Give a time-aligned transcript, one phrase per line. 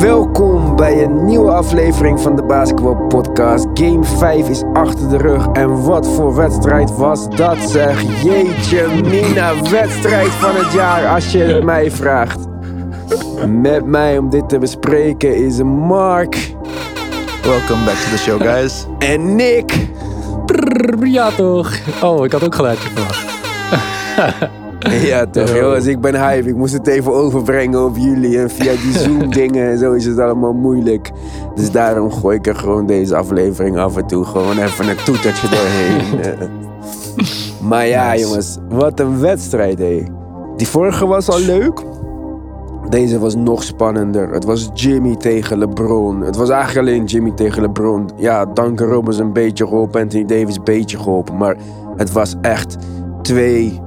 [0.00, 3.66] Welkom bij een nieuwe aflevering van de Basketball Podcast.
[3.74, 5.46] Game 5 is achter de rug.
[5.52, 8.22] En wat voor wedstrijd was dat zeg.
[8.22, 12.38] Jeetje mina, wedstrijd van het jaar als je het mij vraagt.
[13.46, 16.54] Met mij om dit te bespreken is Mark
[17.42, 18.86] Welcome back to the show, guys.
[18.98, 19.88] en Nick.
[20.46, 21.70] Prrr, ja toch.
[22.02, 23.26] Oh, ik had ook geluidje verwacht.
[25.08, 26.48] Ja toch jongens, ik ben hype.
[26.48, 28.38] Ik moest het even overbrengen op jullie.
[28.38, 31.10] En via die Zoom dingen en zo is het allemaal moeilijk.
[31.54, 35.48] Dus daarom gooi ik er gewoon deze aflevering af en toe gewoon even een toetertje
[35.48, 36.48] doorheen.
[37.68, 40.02] Maar ja jongens, wat een wedstrijd hé.
[40.56, 41.82] Die vorige was al leuk.
[42.88, 44.30] Deze was nog spannender.
[44.30, 46.20] Het was Jimmy tegen LeBron.
[46.20, 48.10] Het was eigenlijk alleen Jimmy tegen LeBron.
[48.16, 50.00] Ja, Duncan Robinson een beetje geholpen.
[50.00, 51.36] Anthony Davis een beetje geholpen.
[51.36, 51.56] Maar
[51.96, 52.76] het was echt
[53.22, 53.80] twee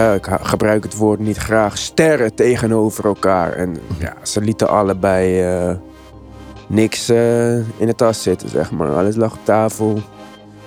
[0.00, 3.52] ja, ik gebruik het woord niet graag, sterren tegenover elkaar.
[3.52, 5.74] En ja, ze lieten allebei eh,
[6.68, 8.88] niks eh, in de tas zitten, zeg maar.
[8.96, 10.00] Alles lag op tafel,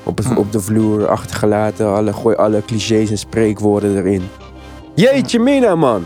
[0.03, 1.93] op, het, op de vloer, achtergelaten.
[1.95, 4.29] Alle, gooi alle clichés en spreekwoorden erin.
[4.95, 6.05] Jeetje mina, man.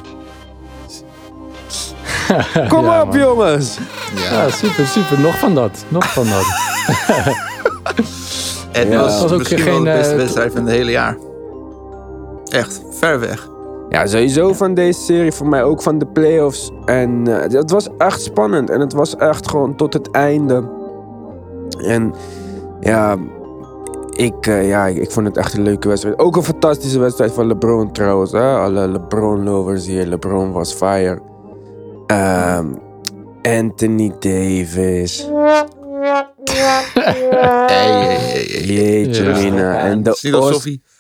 [2.69, 3.17] Kom Ja, op, man.
[3.19, 3.77] jongens.
[4.15, 5.19] Ja, super, super.
[5.19, 5.85] Nog van dat.
[5.87, 6.45] Nog van dat.
[8.71, 8.99] Het Ja.
[9.01, 11.17] was, Was ook misschien geen, wel de beste eh, wedstrijd van het hele jaar.
[12.49, 13.49] Echt, ver weg.
[13.89, 16.71] Ja, sowieso van deze serie, voor mij ook van de playoffs.
[16.85, 18.69] En eh, het was echt spannend.
[18.69, 20.63] En het was echt gewoon tot het einde.
[21.77, 22.13] En
[22.79, 23.17] ja,
[24.11, 26.19] ik, eh, ja, ik vond het echt een leuke wedstrijd.
[26.19, 28.31] Ook een fantastische wedstrijd van LeBron trouwens.
[28.31, 28.57] Hè?
[28.57, 30.05] Alle LeBron-lovers hier.
[30.05, 31.19] LeBron was fire.
[32.07, 32.65] Ehm,
[33.41, 35.27] Anthony Davis.
[36.93, 37.27] Hey, hey,
[37.69, 38.61] hey, hey.
[38.63, 39.37] Jeetje Ja.
[39.37, 39.77] mina.
[39.79, 40.17] En de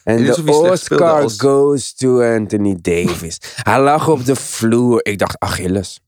[0.03, 3.37] en de Oscar als- goes to Anthony Davis.
[3.63, 4.99] hij lag op de vloer.
[5.05, 5.99] Ik dacht, Achilles.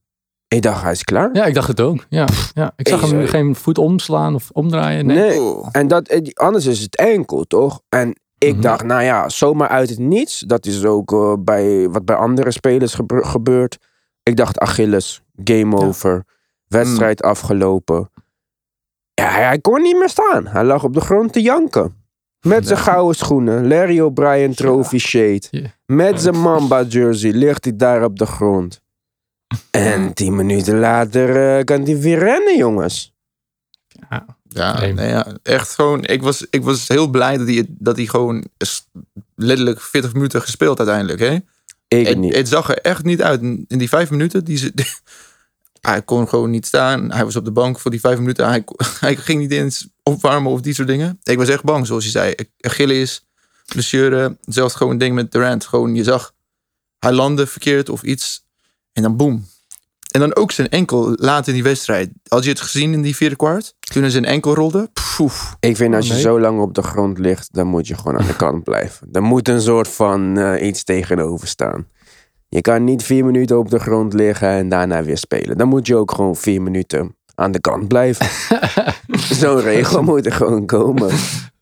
[0.48, 1.30] Ik dacht, hij is klaar.
[1.32, 2.04] Ja, ik dacht het ook.
[2.08, 2.72] Ja, ja.
[2.76, 3.26] Ik zag hem sorry.
[3.26, 5.06] geen voet omslaan of omdraaien.
[5.06, 5.16] Nee.
[5.40, 5.60] Nee.
[5.72, 7.80] En dat, eh, anders is het enkel, toch?
[7.88, 8.60] En ik Mhm.
[8.62, 10.38] dacht, nou ja, zomaar uit het niets.
[10.40, 13.78] Dat is ook eh, bij, wat bij andere spelers gebe- gebeurt.
[14.22, 15.86] Ik dacht, Achilles, game Ja.
[15.86, 16.24] over.
[16.66, 18.10] Wedstrijd afgelopen.
[19.14, 20.46] Ja, hij, hij kon niet meer staan.
[20.46, 22.03] Hij lag op de grond te janken.
[22.44, 23.68] Met zijn gouden schoenen.
[23.68, 25.42] Larry O'Brien trophy shade.
[25.50, 25.74] Ja.
[25.86, 28.80] Met zijn Mamba jersey ligt hij daar op de grond.
[29.70, 33.14] En tien minuten later eh, kan hij weer rennen, jongens.
[34.10, 34.26] Ja,
[34.80, 34.92] Nee.
[34.92, 36.04] nee, ja, echt gewoon.
[36.04, 38.44] Ik was, ik was heel blij dat hij, dat hij gewoon
[39.34, 41.20] letterlijk 40 minuten gespeeld uiteindelijk.
[41.20, 41.38] Hè?
[41.88, 42.34] Ik Het, niet.
[42.34, 43.40] het zag er echt niet uit.
[43.42, 44.72] In in die vijf minuten, die ze,
[45.86, 47.12] hij kon gewoon niet staan.
[47.12, 48.46] Hij was op de bank voor die vijf minuten.
[49.00, 51.18] Hij, ging niet eens opwarmen of die soort dingen.
[51.22, 52.34] Ik was echt bang, zoals je zei.
[52.60, 53.26] Achilles,
[53.66, 55.64] blessure, zelfs gewoon een ding met Durant.
[55.64, 56.32] Gewoon, je zag,
[56.98, 58.44] hij landde verkeerd of iets.
[58.92, 59.46] En dan boem.
[60.10, 62.10] En dan ook zijn enkel later in die wedstrijd.
[62.28, 63.74] Had je het gezien in die vierde kwart?
[63.80, 64.90] Toen hij zijn enkel rolde?
[65.16, 65.56] Poef.
[65.60, 66.22] Ik vind als je Nee.
[66.22, 69.08] zo lang op de grond ligt, dan moet je gewoon aan de kant blijven.
[69.12, 71.86] Er moet een soort van eh, iets tegenover staan.
[72.54, 75.58] Je kan niet vier minuten op de grond liggen en daarna weer spelen.
[75.58, 78.26] Dan moet je ook gewoon vier minuten aan de kant blijven.
[79.40, 81.10] Zo'n regel moet er gewoon komen.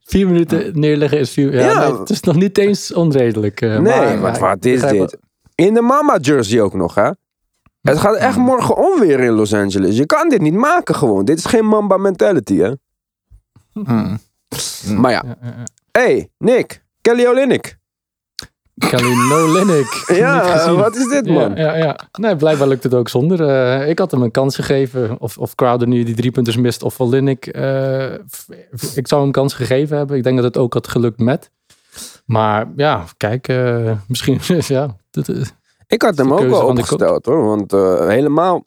[0.04, 1.52] Vier minuten neerleggen is vier...
[1.54, 1.88] Ja, Ja.
[1.88, 3.60] nee, het is nog niet eens onredelijk.
[3.60, 5.18] eh, Nee, maar, wat, ja, wat ik is dit?
[5.54, 7.10] In de mama jersey ook nog, hè?
[7.82, 9.96] Het gaat echt morgen onweer in Los Angeles.
[9.96, 11.24] Je kan dit niet maken gewoon.
[11.24, 12.72] Dit is geen mamba mentality, hè?
[13.72, 14.18] Hmm.
[14.96, 15.22] Maar ja.
[15.24, 15.34] wel.
[15.40, 15.64] Ja, ja, ja.
[16.00, 16.84] Hey, Nick.
[17.00, 17.78] Kelly Olynyk.
[18.88, 20.02] Kelly Nolenik.
[20.08, 21.54] Niet Ja, wat is dit, man?
[21.54, 21.98] Ja, ja, ja.
[22.12, 23.48] Nee, blijkbaar lukt het ook zonder.
[23.48, 25.16] Eh, ik had hem een kans gegeven.
[25.20, 26.82] Of, of Crowder nu die drie punters mist.
[26.82, 27.46] Of Linnik.
[27.46, 28.12] eh
[28.94, 30.16] ik zou hem een kans gegeven hebben.
[30.16, 31.50] Ik denk dat het ook had gelukt met.
[32.26, 33.48] Maar ja, kijk.
[33.48, 34.38] eh, misschien.
[34.66, 35.28] ja, dat,
[35.86, 37.44] Ik had hem ook wel van opgesteld hoor.
[37.44, 37.70] Want
[38.10, 38.64] helemaal.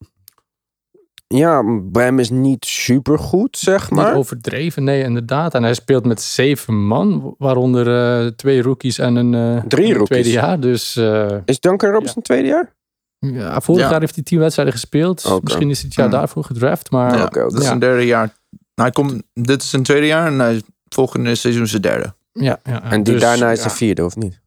[1.28, 4.16] Ja, Bram is niet super goed, zeg niet maar.
[4.16, 4.84] overdreven.
[4.84, 5.54] Nee, inderdaad.
[5.54, 7.36] En hij speelt met zeven man.
[7.38, 7.88] Waaronder
[8.22, 10.08] eh, twee rookies en een eh, Drie een rookies.
[10.08, 10.60] tweede jaar.
[10.60, 12.74] Dus eh, Is Duncan Robinson tweede jaar?
[13.20, 13.90] ja, vorig Ja.
[13.90, 15.40] jaar heeft hij tien wedstrijden gespeeld.
[15.44, 16.16] Misschien is hij het jaar Hmm.
[16.18, 16.92] daarvoor gedraft.
[16.92, 17.26] Maar Ja.
[17.26, 17.66] Dat is Ja.
[17.66, 18.34] zijn derde jaar.
[18.76, 22.14] Hij komt, dit is zijn tweede jaar en hij, volgende seizoen zijn derde.
[22.32, 23.64] ja, ja, En die dus, daarna is ja.
[23.64, 24.40] de vierde, of niet?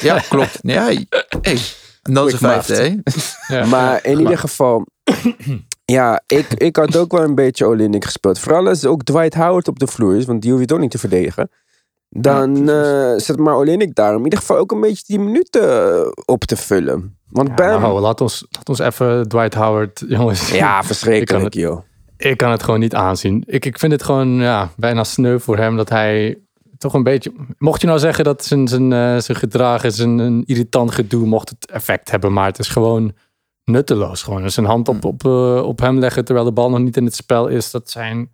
[0.00, 0.62] Ja, klopt.
[0.62, 1.06] Nee, hey.
[2.02, 3.02] En dan zijn Quick vijfde,
[3.48, 3.56] hè?
[3.58, 4.18] Ja, maar in ja.
[4.18, 4.86] ieder geval.
[5.84, 8.38] ja, ik, ik had ook wel een beetje Olinik gespeeld.
[8.38, 10.90] Vooral als ook Dwight Howard op de vloer is, want die hoef je toch niet
[10.90, 11.50] te verdedigen.
[12.10, 15.94] Dan eh, zet maar Olinik daar om in ieder geval ook een beetje die minuten
[15.94, 17.16] eh, op te vullen.
[17.30, 17.80] Want Ja, Bam.
[17.80, 20.50] nou, laat, ons, laat ons even Dwight Howard, jongens.
[20.50, 21.82] Ja, Ik verschrikkelijk, kan joh.
[22.16, 23.44] Ik kan het gewoon niet aanzien.
[23.46, 26.38] Ik, ik vind het gewoon ja, bijna sneu voor hem dat hij
[26.78, 27.32] toch een beetje...
[27.58, 31.26] Mocht je nou zeggen dat zijn, zijn, eh, zijn gedrag is een, een irritant gedoe,
[31.26, 32.32] mocht het effect hebben.
[32.32, 33.12] Maar het is gewoon
[33.70, 34.22] nutteloos.
[34.22, 37.04] Gewoon zijn hand op, op, eh, op hem leggen terwijl de bal nog niet in
[37.04, 37.70] het spel is.
[37.70, 38.30] Dat zijn,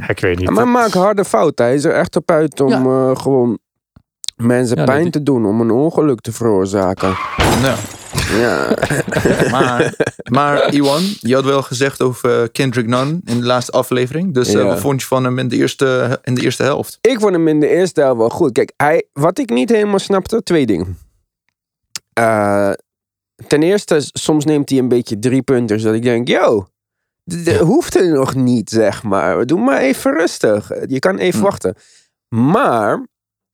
[0.00, 0.48] ja, ik weet niet.
[0.48, 1.64] Ja, maar maak harde fouten.
[1.64, 3.10] Hij is er echt op uit om Ja.
[3.10, 3.58] eh, gewoon
[4.36, 5.46] mensen Ja, pijn dat- te doen.
[5.46, 7.14] Om een ongeluk te veroorzaken.
[7.62, 7.76] Nou,
[8.38, 8.76] Ja.
[9.50, 9.94] maar,
[10.30, 14.34] maar Iwan, je had wel gezegd over eh, Kendrick Nunn in de laatste aflevering.
[14.34, 16.98] Dus eh, wat vond je van hem in de eerste, in de eerste helft?
[17.00, 18.52] Ik vond hem in de eerste helft wel goed.
[18.52, 20.98] Kijk, hij, wat ik niet helemaal snapte, twee dingen.
[22.12, 22.70] Eh,
[23.46, 25.82] ten eerste, soms neemt hij een beetje drie punten.
[25.82, 26.66] Dat ik denk, yo,
[27.24, 29.46] d- d- hoeft er nog niet, zeg maar.
[29.46, 30.70] Doe maar even rustig.
[30.86, 31.44] Je kan even Hm.
[31.44, 31.74] wachten.
[32.34, 33.06] Maar,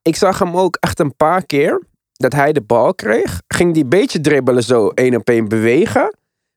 [0.02, 1.82] ik zag hem ook echt een paar keer,
[2.12, 3.42] dat hij de bal kreeg.
[3.48, 6.16] Ging die beetje dribbelen zo, één op één bewegen.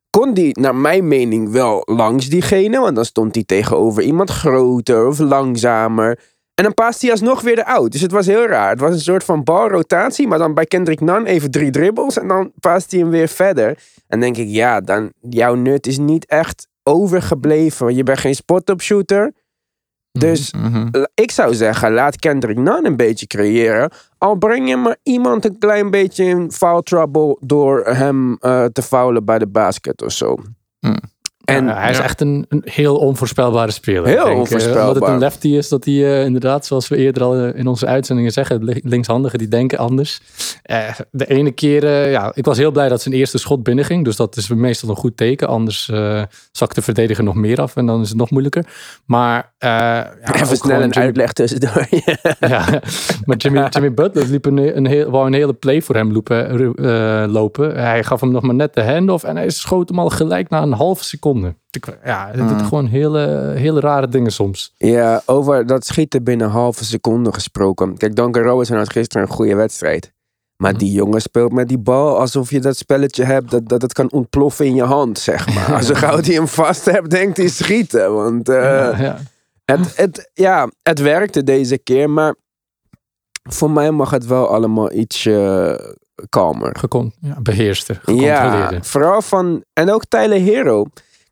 [0.09, 2.79] Kon die, naar mijn mening, wel langs diegene.
[2.79, 6.19] Want dan stond hij tegenover iemand groter of langzamer.
[6.55, 7.91] En dan paast hij alsnog weer de out.
[7.91, 8.69] Dus het was heel raar.
[8.69, 10.27] Het was een soort van balrotatie.
[10.27, 12.17] Maar dan bij Kendrick Nunn even drie dribbles.
[12.17, 13.77] En dan paast hij hem weer verder.
[14.07, 17.95] En denk ik, ja, dan, jouw nut is niet echt overgebleven.
[17.95, 19.33] Je bent geen spot-up shooter.
[20.11, 21.03] Dus Mhm.
[21.13, 23.91] ik zou zeggen, laat Kendrick Nunn een beetje creëren.
[24.17, 28.81] Al breng je maar iemand een klein beetje in foul trouble door hem eh, te
[28.81, 30.35] foulen bij de basket of zo.
[30.79, 30.99] Hmm.
[31.45, 32.03] En Ja, hij is ja.
[32.03, 34.05] echt een, een heel onvoorspelbare speler.
[34.05, 34.87] Heel Ik denk, eh, onvoorspelbaar.
[34.87, 37.67] omdat het een lefty is, dat hij eh, inderdaad, zoals we eerder al eh, in
[37.67, 40.21] onze uitzendingen zeggen, li- linkshandigen die denken anders.
[40.63, 40.77] Eh,
[41.11, 44.03] de ene keer, ja, ik was heel blij dat zijn eerste schot binnenging.
[44.05, 45.47] Dus dat is meestal een goed teken.
[45.47, 46.21] Anders eh
[46.51, 48.65] zakt de verdediger nog meer af en dan is het nog moeilijker.
[49.05, 51.87] Maar eh, ja, even snel een Jimmy- uitleg tussendoor.
[52.39, 52.81] ja,
[53.25, 56.49] maar Jimmy, Jimmy Butler liep een, een, heel, wou een hele play voor hem lopen,
[56.75, 57.75] eh, lopen.
[57.79, 60.61] Hij gaf hem nog maar net de handoff en hij schoot hem al gelijk na
[60.61, 61.33] een halve seconde.
[62.03, 62.65] Ja, het doet Mm.
[62.67, 64.73] gewoon hele, hele rare dingen soms.
[64.77, 67.97] Ja, over dat schieten binnen een halve seconde gesproken.
[67.97, 70.13] Kijk, Duncan Robinson had gisteren een goede wedstrijd.
[70.57, 70.79] Maar Mhm.
[70.79, 74.11] die jongen speelt met die bal alsof je dat spelletje hebt dat, dat het kan
[74.11, 75.83] ontploffen in je hand, zeg maar.
[75.83, 78.13] Zo gauw hij hem vast hebt, denkt hij schieten.
[78.13, 79.17] Want eh, ja, ja.
[79.65, 82.35] het, het, ja, het werkte deze keer, maar
[83.43, 85.29] voor mij mag het wel allemaal iets
[86.29, 86.75] kalmer.
[86.79, 89.63] Gekon, ja, beheerster, Ja, vooral van.
[89.73, 90.85] En ook Tyler Hero.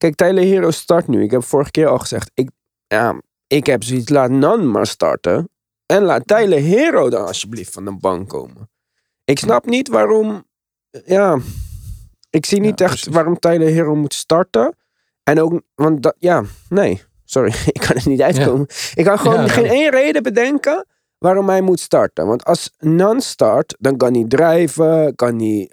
[0.04, 1.24] Kijk, Tyler Hero start nu.
[1.24, 2.32] Ik heb vorige keer al gezegd.
[2.34, 2.50] Ik,
[2.88, 4.10] ja, ik heb zoiets.
[4.10, 5.50] Laat Nan maar starten.
[5.86, 8.70] En laat Tyler Hero dan alsjeblieft van de bank komen.
[9.24, 10.44] Ik snap niet waarom.
[11.06, 11.40] Ja.
[12.30, 13.14] Ik zie niet Ja, echt precies.
[13.14, 14.76] waarom Tyler Hero moet starten.
[15.24, 15.62] En ook.
[15.76, 16.16] Want dat.
[16.20, 17.02] Ja, nee.
[17.24, 18.68] Sorry, ik kan er niet uitkomen.
[18.94, 20.86] Ik kan gewoon Ja, geen één reden bedenken
[21.24, 22.28] waarom hij moet starten.
[22.28, 25.70] Want als Nan start, dan kan hij drijven, kan hij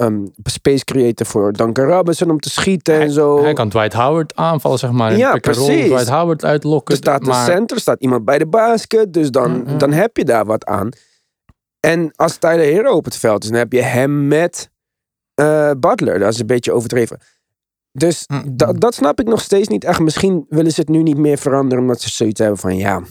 [0.00, 3.42] um, space creëren voor Duncan Robinson om te schieten en zo.
[3.42, 5.16] Hij kan Dwight Howard aanvallen, zeg maar.
[5.16, 5.86] Ja, precies.
[5.86, 6.94] Dwight Howard uitlokken.
[6.94, 9.78] er staat een maar, center, staat iemand bij de basket, dus dan, Mm, mm.
[9.78, 10.88] dan heb je daar wat aan.
[11.80, 14.70] En als Tyler Hero op het veld is, dan heb je hem met
[15.34, 16.18] eh, Butler.
[16.18, 17.18] Dat is een beetje overdreven.
[17.92, 18.42] Dus Mm.
[18.56, 20.00] dat, dat snap ik nog steeds niet echt.
[20.00, 23.02] Misschien willen ze het nu niet meer veranderen, omdat ze zoiets hebben van ja,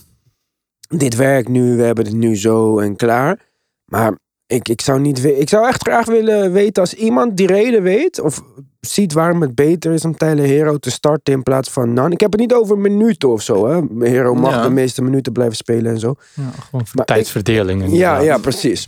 [0.97, 3.39] dit werkt nu, we hebben het nu zo en klaar.
[3.85, 4.17] Maar
[4.47, 7.83] ik, ik, zou niet, we- ik zou echt graag willen weten als iemand die reden
[7.83, 8.41] weet, of
[8.79, 12.11] ziet waarom het beter is om Tyler Hero te starten in plaats van Nan.
[12.11, 13.67] Ik heb het niet over minuten of zo.
[13.67, 14.05] Hè.
[14.09, 14.63] Hero mag Ja.
[14.63, 16.15] de meeste minuten blijven spelen en zo.
[16.33, 17.91] Ja, gewoon Maar tijdsverdeling.
[17.97, 18.87] Ja, ja, precies.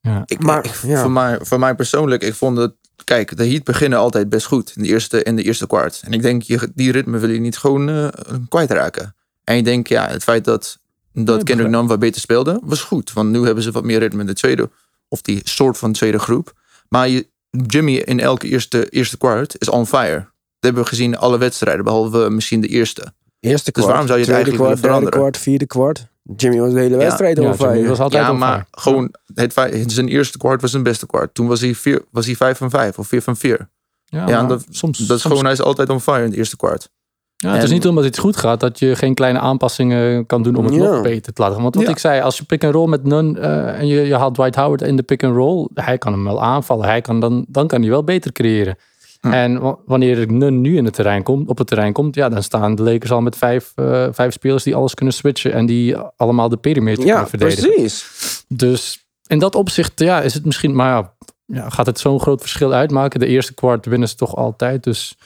[0.00, 0.22] Ja.
[0.26, 1.00] Ik, Maar, ik- ja.
[1.02, 2.72] voor, mij, voor mij persoonlijk, ik vond het...
[3.04, 6.02] Kijk, de Heat beginnen altijd best goed in de eerste, in de eerste kwart.
[6.04, 8.08] En ik denk, je, die ritme wil je niet gewoon eh,
[8.48, 9.14] kwijtraken.
[9.44, 10.78] En ik denk, ja, het feit dat,
[11.24, 13.12] dat Kendrick Nunn wat beter speelde, was goed.
[13.12, 14.70] Want nu hebben ze wat meer ritme in de tweede,
[15.08, 16.52] of die soort van tweede groep.
[16.88, 17.26] Maar je,
[17.66, 20.18] Jimmy in elke eerste, eerste kwart is on fire.
[20.18, 20.24] Dat
[20.60, 23.12] hebben we gezien in alle wedstrijden, behalve misschien de eerste.
[23.40, 25.18] Eerste kwart, waarom zou je het tweede eigenlijk kwart, willen derde veranderen?
[25.20, 26.06] kwart, vierde kwart.
[26.36, 26.96] Jimmy was de hele Ja.
[27.02, 27.72] wedstrijd Ja, over.
[27.74, 28.66] Jimmy was altijd ja, on maar fire.
[28.70, 31.34] gewoon het zijn eerste kwart was zijn beste kwart.
[31.34, 33.68] Toen was hij, vier, was hij 5 van 5 of 4 van 4.
[34.04, 36.34] Ja, Ja, dat- soms, Dat is soms- gewoon, hij is altijd on fire in het
[36.38, 36.88] eerste kwart.
[37.36, 40.54] Ja, het is niet omdat iets goed gaat dat je geen kleine aanpassingen kan doen
[40.56, 40.80] om het Ja.
[40.80, 41.62] nog beter te laten.
[41.62, 41.90] Want wat Ja.
[41.90, 44.54] ik zei, als je pick and roll met Nun eh, en je, je haalt Dwight
[44.56, 46.84] Howard in de pick and roll, hij kan hem wel aanvallen.
[46.86, 48.76] Hij kan dan, dan kan hij wel beter creëren.
[49.20, 49.32] Hm.
[49.32, 52.42] En wa- wanneer Nun nu in het terrein komt, op het terrein komt, ja, dan
[52.42, 55.96] staan de Lakers al met vijf, eh, vijf spelers die alles kunnen switchen en die
[56.16, 57.70] allemaal de perimeter Ja, kunnen verdedigen.
[57.70, 58.44] precies.
[58.48, 61.10] Dus in dat opzicht ja, is het misschien, maar
[61.46, 63.20] ja, gaat het zo'n groot verschil uitmaken?
[63.20, 64.84] De eerste kwart winnen ze toch altijd.
[64.84, 65.16] Dus,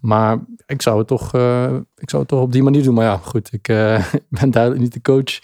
[0.00, 2.94] maar ik zou, het toch, eh, ik zou het toch op die manier doen.
[2.94, 5.40] Maar ja, goed, ik eh, ben duidelijk niet de coach.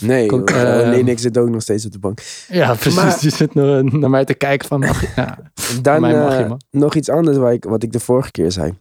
[0.00, 2.18] Nee, Kon- uh, ehm, Lennox zit ook nog steeds op de bank.
[2.48, 2.94] Ja, precies.
[2.94, 5.38] Maar- Die zit naar, naar mij te kijken van, mag, ja,
[5.82, 8.52] Dan mij mag je, eh, nog iets anders waar ik, wat ik de vorige keer
[8.52, 8.78] zei.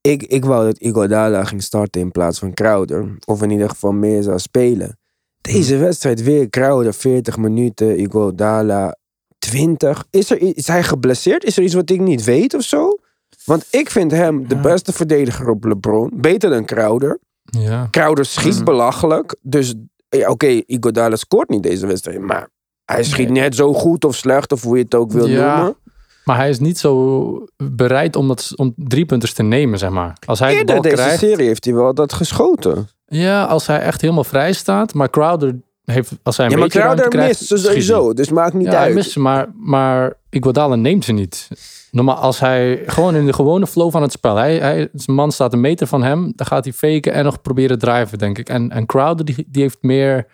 [0.00, 3.16] Ik, ik wou dat Iguodala ging starten in plaats van Crowder.
[3.24, 4.98] Of in ieder geval meer zou spelen.
[5.40, 8.96] Deze wedstrijd weer Crowder 40 minuten, Iguodala
[9.38, 10.06] 20.
[10.10, 11.44] Is, er, is hij geblesseerd?
[11.44, 12.98] Is er iets wat ik niet weet of zo?
[13.44, 14.60] Want ik vind hem de Ja.
[14.60, 16.10] beste verdediger op LeBron.
[16.14, 17.18] Beter dan Crowder.
[17.44, 17.88] Ja.
[17.90, 18.64] Crowder schiet Mhm.
[18.64, 19.36] belachelijk.
[19.42, 19.74] Dus
[20.08, 22.20] ja, oké, Iguodala scoort niet deze wedstrijd.
[22.20, 22.48] Maar
[22.84, 25.56] hij schiet net zo goed of slecht of hoe je het ook wil Ja.
[25.56, 25.76] noemen.
[26.24, 30.16] Maar hij is niet zo bereid om, dat, om driepunters te nemen, zeg maar.
[30.26, 31.18] Als hij de Eerder bal deze krijgt...
[31.18, 32.88] serie heeft hij wel dat geschoten.
[33.06, 34.94] Ja, als hij echt helemaal vrij staat.
[34.94, 38.12] Maar Crowder heeft, als hij een Ja, maar Crowder krijgt, mist ze sowieso.
[38.12, 38.94] Dus maakt niet Ja, hij uit.
[38.94, 41.48] mist ze, maar, maar Iguodala neemt ze niet.
[41.90, 44.36] Normaal, als hij gewoon in de gewone flow van het spel...
[44.36, 46.32] Hij, hij, zijn man staat een meter van hem.
[46.36, 48.48] Dan gaat hij faken en nog proberen driven, denk ik.
[48.48, 50.26] En, en Crowder, die, die heeft meer...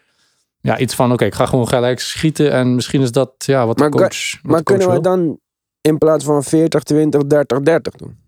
[0.60, 2.52] Ja, iets van, oké, ik ga gewoon gelijk schieten.
[2.52, 5.02] En misschien is dat ja, wat de coach, wat Maar de coach kunnen we wil.
[5.02, 5.38] dan
[5.80, 8.18] in plaats van 40, 20, 30, 30 doen?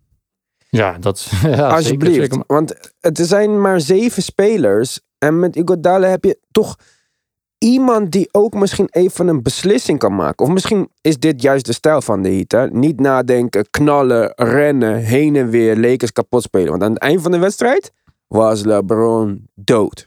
[0.68, 1.30] Ja, dat...
[1.42, 2.14] Ja, Alsjeblieft.
[2.14, 2.44] Zeker, zeker.
[2.46, 5.00] Want het zijn maar zeven spelers.
[5.18, 6.76] En met Iguodala heb je toch
[7.62, 10.46] iemand die ook misschien even een beslissing kan maken.
[10.46, 12.52] Of misschien is dit juist de stijl van de Heat.
[12.52, 12.66] Hè?
[12.78, 16.70] Niet nadenken, knallen, rennen, heen en weer, Lakers kapot spelen.
[16.70, 17.92] Want aan het eind van de wedstrijd
[18.26, 20.06] was LeBron dood.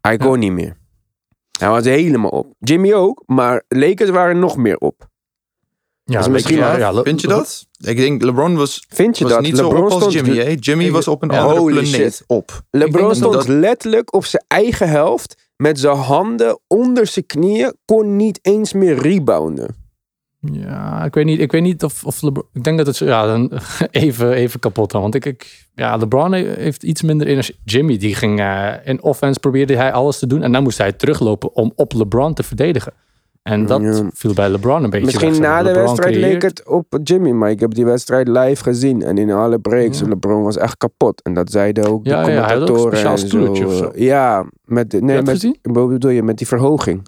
[0.00, 0.76] Hij kon niet meer.
[1.58, 2.46] Hij was helemaal op.
[2.58, 5.08] Jimmy ook, maar Lakers waren nog meer op.
[6.04, 7.66] Ja, Dus misschien ja, ja, Vind je dat?
[7.78, 9.42] Ik denk LeBron was, Vind je was dat?
[9.42, 10.52] niet zo op als Jimmy.
[10.54, 12.24] Jimmy was op een andere planeet shit.
[12.26, 12.62] op.
[12.70, 15.45] LeBron stond dat- letterlijk op zijn eigen helft.
[15.56, 17.74] Met zijn handen onder zijn knieën.
[17.84, 19.84] Kon niet eens meer rebounden.
[20.52, 22.46] Ja, ik weet niet, ik weet niet of, of LeBron...
[22.52, 23.52] Ik denk dat het ja, dan
[23.90, 25.00] even, even kapot dan.
[25.00, 27.56] Want ik, ik, ja, LeBron heeft iets minder energie.
[27.64, 30.42] Jimmy, die ging eh, in offense, probeerde hij alles te doen.
[30.42, 32.92] En dan moest hij teruglopen om op LeBron te verdedigen.
[33.46, 34.08] En dat Ja.
[34.12, 37.30] viel bij LeBron een beetje Misschien weg, na de LeBron wedstrijd leek het op Jimmy.
[37.30, 39.02] Maar ik heb die wedstrijd live gezien.
[39.02, 39.98] En in alle breaks.
[39.98, 40.08] Ja.
[40.08, 41.22] LeBron was echt kapot.
[41.22, 42.92] En dat zeiden ook de Ja, ja, hij had ook een commentatoren.
[42.98, 43.26] speciaal en zo.
[43.26, 43.90] stoeltje of zo.
[43.94, 45.58] Ja, met, de- nee, met, gezien?
[45.62, 46.22] wat bedoel je?
[46.22, 47.06] Met die verhoging.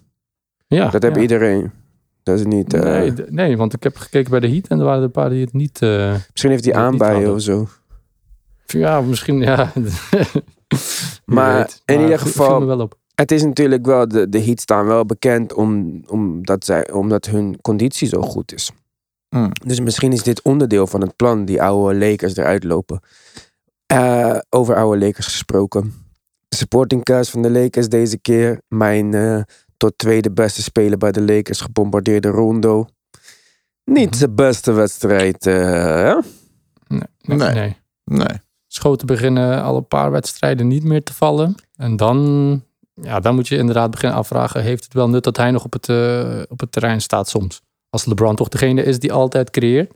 [0.67, 1.21] Ja, Dat heb ja.
[1.23, 1.71] iedereen.
[2.23, 2.75] Dat is niet...
[2.75, 5.11] eh, Nee, nee, want ik heb gekeken bij de Heat en er waren er een
[5.11, 5.83] paar die het niet...
[5.83, 7.67] eh, misschien heeft hij aanbijen of zo.
[8.67, 9.73] ja, misschien, ja.
[11.25, 11.83] Maar weet.
[11.85, 12.95] in ieder geval- wel op.
[13.19, 17.61] Het is natuurlijk wel, de, de Heat staan wel bekend om, omdat, zij, omdat hun
[17.61, 18.71] conditie zo goed is.
[19.29, 19.51] Hmm.
[19.67, 23.01] Dus misschien is dit onderdeel van het plan, die oude Lakers eruit lopen.
[23.87, 25.95] Eh, over oude Lakers gesproken.
[26.49, 28.61] De supporting cast van de Lakers deze keer.
[28.69, 29.41] Mijn eh,
[29.77, 32.87] tot tweede beste speler bij de Lakers, gebombardeerde Rondo.
[33.85, 34.19] Niet Mhm.
[34.19, 36.15] de beste wedstrijd, eh, hè?
[36.87, 37.53] Nee, Nee.
[37.53, 37.77] nee.
[38.05, 38.41] Nee.
[38.67, 41.55] schoten beginnen al een paar wedstrijden niet meer te vallen.
[41.77, 42.63] En dan,
[43.03, 44.63] ja, dan moet je inderdaad beginnen afvragen...
[44.63, 47.63] heeft het wel nut dat hij nog op het, eh, op het terrein staat soms?
[47.91, 49.93] Als LeBron toch degene is die altijd creëert...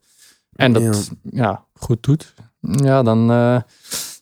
[0.52, 1.64] en dat ja.
[1.74, 2.34] goed doet...
[2.60, 3.60] ja, dan, eh,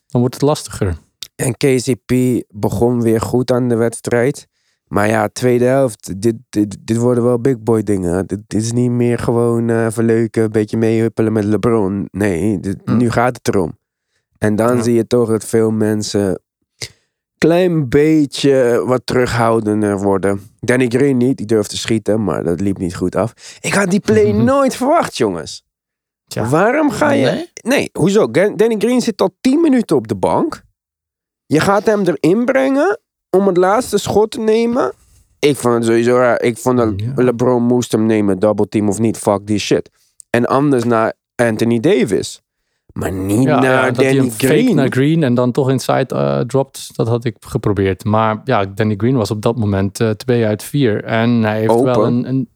[0.07, 0.97] dan wordt het lastiger.
[1.35, 2.13] En KCP
[2.49, 4.47] begon weer goed aan de wedstrijd.
[4.87, 8.27] Maar ja, tweede helft, dit, dit, dit worden wel big boy dingen.
[8.27, 12.07] Dit, dit is niet meer gewoon eh, verleuken, een beetje meehuppelen met LeBron.
[12.11, 12.97] Nee, dit- Mm.
[12.97, 13.77] nu gaat het erom.
[14.37, 14.83] En dan Ja.
[14.83, 16.41] zie je toch dat veel mensen
[17.47, 20.41] klein beetje wat terughoudender worden.
[20.59, 23.33] Danny Green niet, die durfde schieten, maar dat liep niet goed af.
[23.59, 25.63] Ik had die play nooit verwacht, jongens.
[26.27, 26.49] Tja.
[26.49, 27.25] Waarom ga je...
[27.25, 27.49] Nee?
[27.63, 28.31] Nee, hoezo?
[28.31, 30.63] Danny Green zit al 10 minuten op de bank.
[31.45, 34.93] Je gaat hem erin brengen om het laatste schot te nemen.
[35.39, 36.41] Ik vond het sowieso raar.
[36.41, 37.13] Ik vond dat Ja.
[37.15, 39.17] LeBron moest hem nemen, double team of niet.
[39.17, 39.89] Fuck die shit.
[40.29, 42.41] En anders naar Anthony Davis.
[42.93, 44.75] Maar niet Ja, naar ja, dat hij Danny hem fake Green.
[44.75, 48.03] naar Green en dan toch inside eh dropt, dat had ik geprobeerd.
[48.03, 51.03] Maar ja, Danny Green was op dat moment eh 2 uit 4.
[51.03, 51.85] En hij heeft Open.
[51.85, 52.49] wel een, een...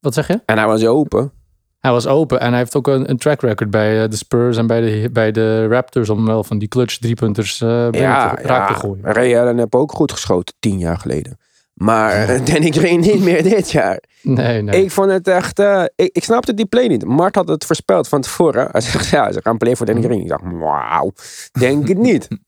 [0.00, 0.40] Wat zeg je?
[0.46, 1.32] En hij was open.
[1.78, 4.56] Hij was open en hij heeft ook een, een track record bij eh, de Spurs
[4.56, 8.42] en bij de, bij de Raptors om wel van die clutch driepunters binnen Ja, te,
[8.42, 8.78] raak te ja.
[8.78, 9.04] gooien.
[9.04, 11.38] Ray Allen heb ook goed geschoten, tien jaar geleden.
[11.82, 14.02] Maar eh, Danny Green niet meer dit jaar.
[14.22, 14.84] Nee, nee.
[14.84, 15.58] Ik vond het echt...
[15.58, 17.04] eh, ik, ik snapte die play niet.
[17.04, 18.68] Mart had het voorspeld van tevoren.
[18.70, 20.20] Hij zegt, ja, ze gaan play voor Danny Green.
[20.20, 21.12] Ik dacht, wauw,
[21.52, 22.28] denk het niet.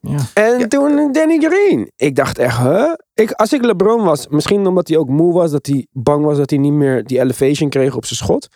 [0.00, 0.18] Ja.
[0.34, 1.90] En toen Danny Green.
[1.96, 2.92] Ik dacht echt, huh?
[3.14, 6.36] Ik, als ik LeBron was, misschien omdat hij ook moe was, dat hij bang was
[6.36, 8.48] dat hij niet meer die elevation kreeg op zijn schot.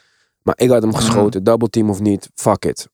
[0.43, 2.89] Maar ik had hem geschoten, double team of niet, fuck it.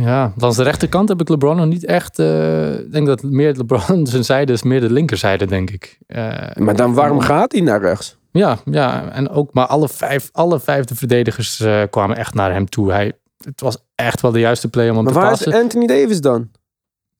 [0.00, 2.18] Ja, langs de rechterkant heb ik LeBron nog niet echt...
[2.18, 5.98] eh, Ik denk dat meer LeBron zijn zijde is meer de linkerzijde, denk ik.
[6.06, 8.16] Eh, Maar dan waarom gaat hij naar rechts?
[8.30, 12.52] Ja, ja, en ook maar alle vijf, alle vijf de verdedigers eh, kwamen echt naar
[12.52, 12.92] hem toe.
[12.92, 13.12] Hij,
[13.44, 15.62] het was echt wel de juiste play om hem Maar te waar is passen.
[15.62, 16.50] Anthony Davis dan?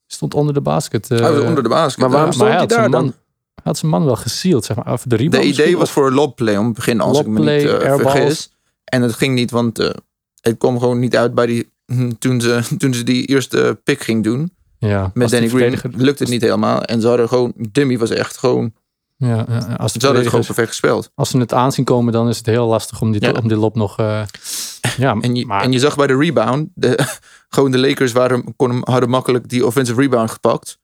[0.06, 1.10] Stond onder de basket.
[1.10, 1.98] eh, Hij was onder de basket.
[2.00, 3.14] maar waarom stond hij hij had zijn daar man, dan?
[3.54, 4.92] hij had zijn man wel gesealed, zeg maar.
[4.92, 7.38] Of de De rebound idee misschien, was voor lobplay om het begin, als ik me
[7.38, 8.52] niet eh, vergis.
[8.84, 9.90] En het ging niet, want eh,
[10.40, 11.72] het kwam gewoon niet uit bij die,
[12.18, 14.52] toen, ze, toen ze die eerste pick ging doen.
[14.78, 16.82] Ja, Met Danny Green lukte het niet helemaal.
[16.82, 18.72] En ze hadden gewoon, Dummy was echt gewoon
[19.16, 19.40] Ja,
[19.76, 21.10] als, Ze hadden het gewoon perfect gespeeld.
[21.14, 23.32] als ze het aanzien komen, dan is het heel lastig om die, Ja.
[23.32, 23.98] om die lob nog...
[23.98, 24.22] eh,
[24.96, 26.98] ja, En je, maar, en je zag bij de rebound, de,
[27.48, 30.78] gewoon de Lakers waren, konden, hadden makkelijk die offensive rebound gepakt.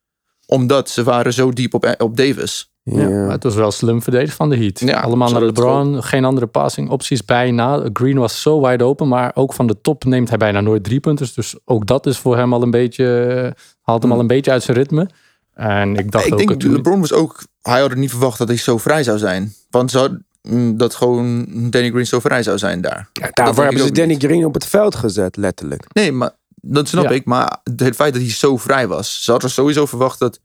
[0.46, 2.69] Omdat ze waren zo diep op, op Davis.
[2.82, 4.80] Ja, het was wel slim verdedigd van de Heat.
[4.80, 7.88] Ja, Allemaal naar LeBron, geen andere passing opties bijna.
[7.92, 11.00] Green was zo wide open, maar ook van de top neemt hij bijna nooit drie
[11.00, 11.34] punters.
[11.34, 14.62] Dus ook dat is voor hem al een beetje, haalt hem al een beetje uit
[14.62, 15.08] zijn ritme.
[15.54, 16.38] En ik dacht ik ook...
[16.38, 19.18] denk, het- LeBron was ook, hij had het niet verwacht dat hij zo vrij zou
[19.18, 19.52] zijn.
[19.70, 23.08] Want had, mm, dat gewoon Danny Green zo vrij zou zijn daar.
[23.12, 24.22] Ja, daarvoor hebben ze Danny niet.
[24.24, 25.84] Green op het veld gezet, letterlijk.
[25.92, 27.10] Nee, maar dat snap Ja.
[27.10, 27.24] ik.
[27.24, 29.24] Maar het feit dat hij zo vrij was.
[29.24, 30.40] Ze hadden sowieso verwacht dat...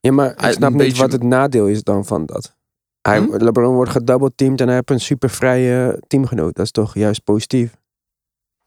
[0.00, 2.56] Ja, maar ik snap niet beetje- wat het nadeel is dan van dat.
[3.00, 3.44] Hij, Hm?
[3.44, 6.54] LeBron wordt gedoubleteamd en hij heeft een supervrije teamgenoot.
[6.54, 7.76] Dat is toch juist positief?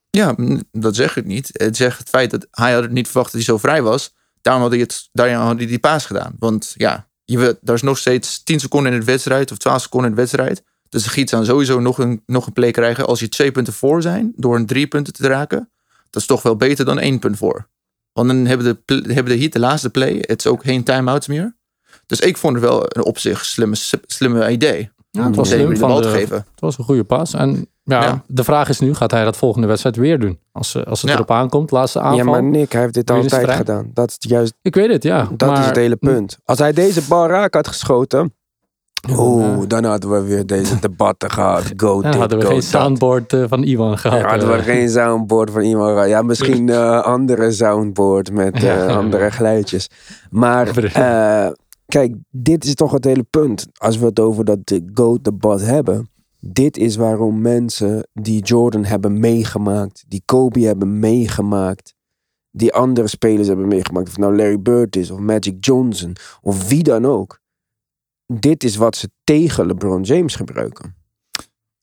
[0.10, 0.36] Ja,
[0.72, 1.50] dat zeg ik niet.
[1.54, 4.14] Het zegt het feit dat hij had het niet verwacht dat hij zo vrij was.
[4.42, 6.36] Daarom had hij, het, daarom had hij die paas gedaan.
[6.40, 10.10] Want ja, je daar is nog steeds 10 seconden in de wedstrijd of 12 seconden
[10.10, 10.64] in de wedstrijd.
[10.90, 13.74] Dus de Giet zou sowieso nog een, nog een play krijgen als je twee punten
[13.74, 15.72] voor zijn door een drie punten te raken.
[16.10, 17.70] Dat is toch wel beter dan één punt voor.
[18.14, 20.16] Want dan hebben de, hebben de Heat de laatste play.
[20.22, 21.56] Het is ook geen time-outs meer.
[22.06, 23.76] Dus ik vond het wel een op zich slimme,
[24.06, 24.90] slimme idee.
[25.12, 26.38] ja, het was slim de van de, te geven.
[26.38, 27.34] Het was een goede pas.
[27.34, 28.24] En ja, Ja.
[28.28, 30.40] de vraag is nu, gaat hij dat volgende wedstrijd weer doen?
[30.52, 31.16] Als, eh, als het Ja.
[31.16, 32.18] erop aankomt, laatste aanval.
[32.18, 33.92] Ja, maar Nick, hij heeft dit altijd gedaan.
[33.94, 35.28] Dat is juist Ik weet het, ja.
[35.38, 36.38] dat maar, is het hele punt.
[36.46, 38.34] Als hij deze bal raak had geschoten,
[39.10, 39.66] oeh, ja.
[39.66, 41.74] dan hadden we weer deze debatten gehad.
[41.76, 44.20] Go dit, dan hadden we go geen soundboard eh, van Iwan gehad.
[44.20, 44.64] Ja, hadden we eh.
[44.64, 45.92] geen soundboard van iemand.
[45.92, 46.10] gehad.
[46.10, 49.90] Ja, misschien eh andere soundboard met eh, andere geluidjes.
[50.30, 51.52] Maar eh,
[51.86, 53.68] kijk, dit is toch het hele punt.
[53.78, 56.10] Als we het over dat de GOAT-debat hebben.
[56.44, 61.94] Dit is waarom mensen die Jordan hebben meegemaakt, die Kobe hebben meegemaakt,
[62.52, 66.84] die andere spelers hebben meegemaakt, of nou Larry Bird is, of Magic Johnson, of wie
[66.84, 67.41] dan ook.
[68.40, 70.96] Dit is wat ze tegen LeBron James gebruiken.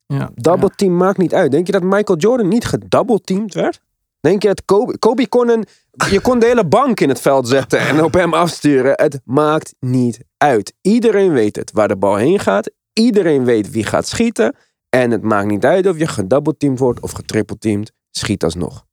[0.07, 1.51] ja, Double team maakt niet uit.
[1.51, 3.81] Denk je dat Michael Jordan niet gedoubleteamd werd?
[4.21, 4.99] Denk je dat Kobe...
[4.99, 5.65] Kobe kon een...
[6.11, 8.93] Je kon de hele bank in het veld zetten en op hem afsturen.
[8.95, 10.75] Het maakt niet uit.
[10.81, 11.73] Iedereen weet het.
[11.73, 12.71] Waar de bal heen gaat.
[12.93, 14.57] Iedereen weet wie gaat schieten.
[14.89, 17.93] En het maakt niet uit of je gedoubleteamd wordt of getrippelteamd.
[18.11, 18.87] Schiet alsnog.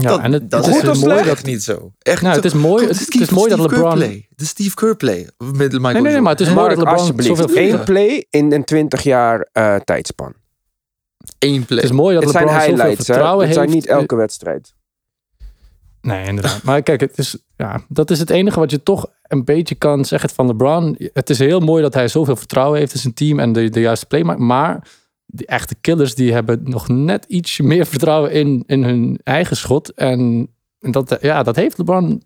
[0.00, 1.26] Ja, dat, en het, dat het is mooi slecht?
[1.26, 1.92] dat niet zo.
[1.98, 4.26] Echt Nou, het is mooi- het- het is mooi dat Steve LeBron- play.
[4.36, 5.28] De Steve Kerr play.
[5.38, 7.36] Met Michael Nee, nee, nee, maar het is mooi dat Mark, LeBron alsjeblieft.
[7.38, 10.34] zoveel Eén play in een 20 jaar eh, tijdspan.
[11.38, 11.80] Één play.
[11.80, 13.68] Het is mooi dat Het zijn LeBron zoveel vertrouwen Het heeft.
[13.68, 14.74] zijn niet elke wedstrijd.
[16.00, 16.62] Nee, inderdaad.
[16.62, 20.04] Maar kijk, het is, ja, dat is het enige wat je toch een beetje kan
[20.04, 20.96] zeggen van LeBron.
[21.12, 23.80] Het is heel mooi dat hij zoveel vertrouwen heeft in zijn team en de, de
[23.80, 24.38] juiste play maakt.
[24.40, 24.88] Maar
[25.26, 29.92] die echte killers die hebben nog net iets meer vertrouwen in, in hun eigen schot.
[29.92, 30.48] En,
[30.80, 32.22] en dat, ja, dat heeft LeBron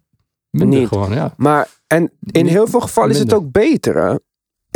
[0.50, 0.88] minder Niet.
[0.88, 1.12] gewoon.
[1.12, 1.34] Ja.
[1.36, 3.96] Maar en in heel veel gevallen is het ook beter.
[3.96, 4.10] Hè?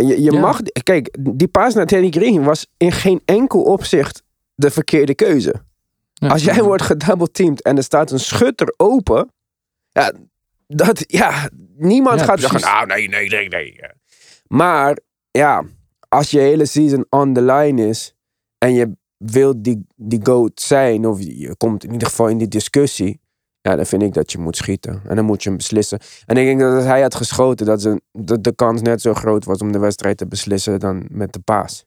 [0.06, 0.40] Je, je Ja.
[0.40, 4.22] mag, kijk, die paas naar Danny Green was in geen enkel opzicht
[4.54, 5.54] de verkeerde keuze.
[6.14, 6.28] Ja.
[6.28, 9.32] Als jij wordt gedoubleteamd en er staat een schutter open,
[9.92, 10.12] ja,
[10.66, 12.50] dat, ja niemand gaat precies.
[12.60, 13.80] zeggen, nou nee, nee, nee, nee.
[14.46, 14.98] Maar
[15.30, 15.64] ja,
[16.14, 18.14] als je hele season on the line is
[18.58, 22.48] en je wilt die, die GOAT zijn, of je komt in ieder geval in die
[22.48, 23.20] discussie,
[23.60, 25.02] ja, dan vind ik dat je moet schieten.
[25.06, 25.98] En dan moet je hem beslissen.
[26.26, 29.14] En ik denk dat als hij had geschoten, dat, ze, dat de kans net zo
[29.14, 31.84] groot was om de wedstrijd te beslissen dan met de paas.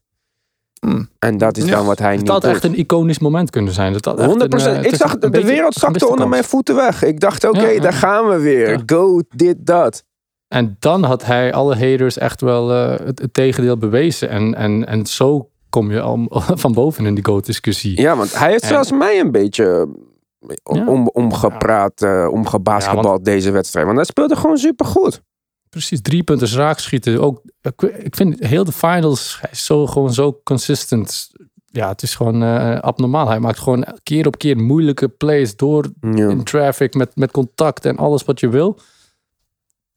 [0.80, 1.08] Hmm.
[1.18, 2.50] En dat is Ja, dan wat hij Het niet had doet.
[2.50, 3.92] echt een iconisch moment kunnen zijn.
[3.92, 6.30] Dat had echt 100 een, eh, het ik zag, een de wereld zakte onder kans.
[6.30, 7.02] mijn voeten weg.
[7.02, 7.80] Ik dacht, oké, Ja, ja.
[7.80, 8.70] daar gaan we weer.
[8.70, 8.82] Ja.
[8.86, 10.04] Go, dit, dat.
[10.48, 14.28] En dan had hij alle haters echt wel eh, het, het tegendeel bewezen.
[14.28, 16.26] En, en, en zo kom je al
[16.64, 18.00] van boven in die GOAT-discussie.
[18.00, 19.88] Ja, want hij heeft En- zelfs mij een beetje
[20.62, 20.86] om, Ja.
[20.86, 23.86] om, omgepraat, eh omgebasketbald Ja, want- deze wedstrijd.
[23.86, 25.22] Want hij speelde gewoon supergoed.
[25.70, 27.20] Precies, drie punten raak schieten.
[27.20, 27.40] Ook,
[28.02, 31.30] ik, vind heel de finals, hij is zo, gewoon zo consistent.
[31.66, 33.28] Ja, het is gewoon eh, abnormaal.
[33.28, 36.28] Hij maakt gewoon keer op keer moeilijke plays door Ja.
[36.28, 38.78] in traffic met, met contact en alles wat je wil.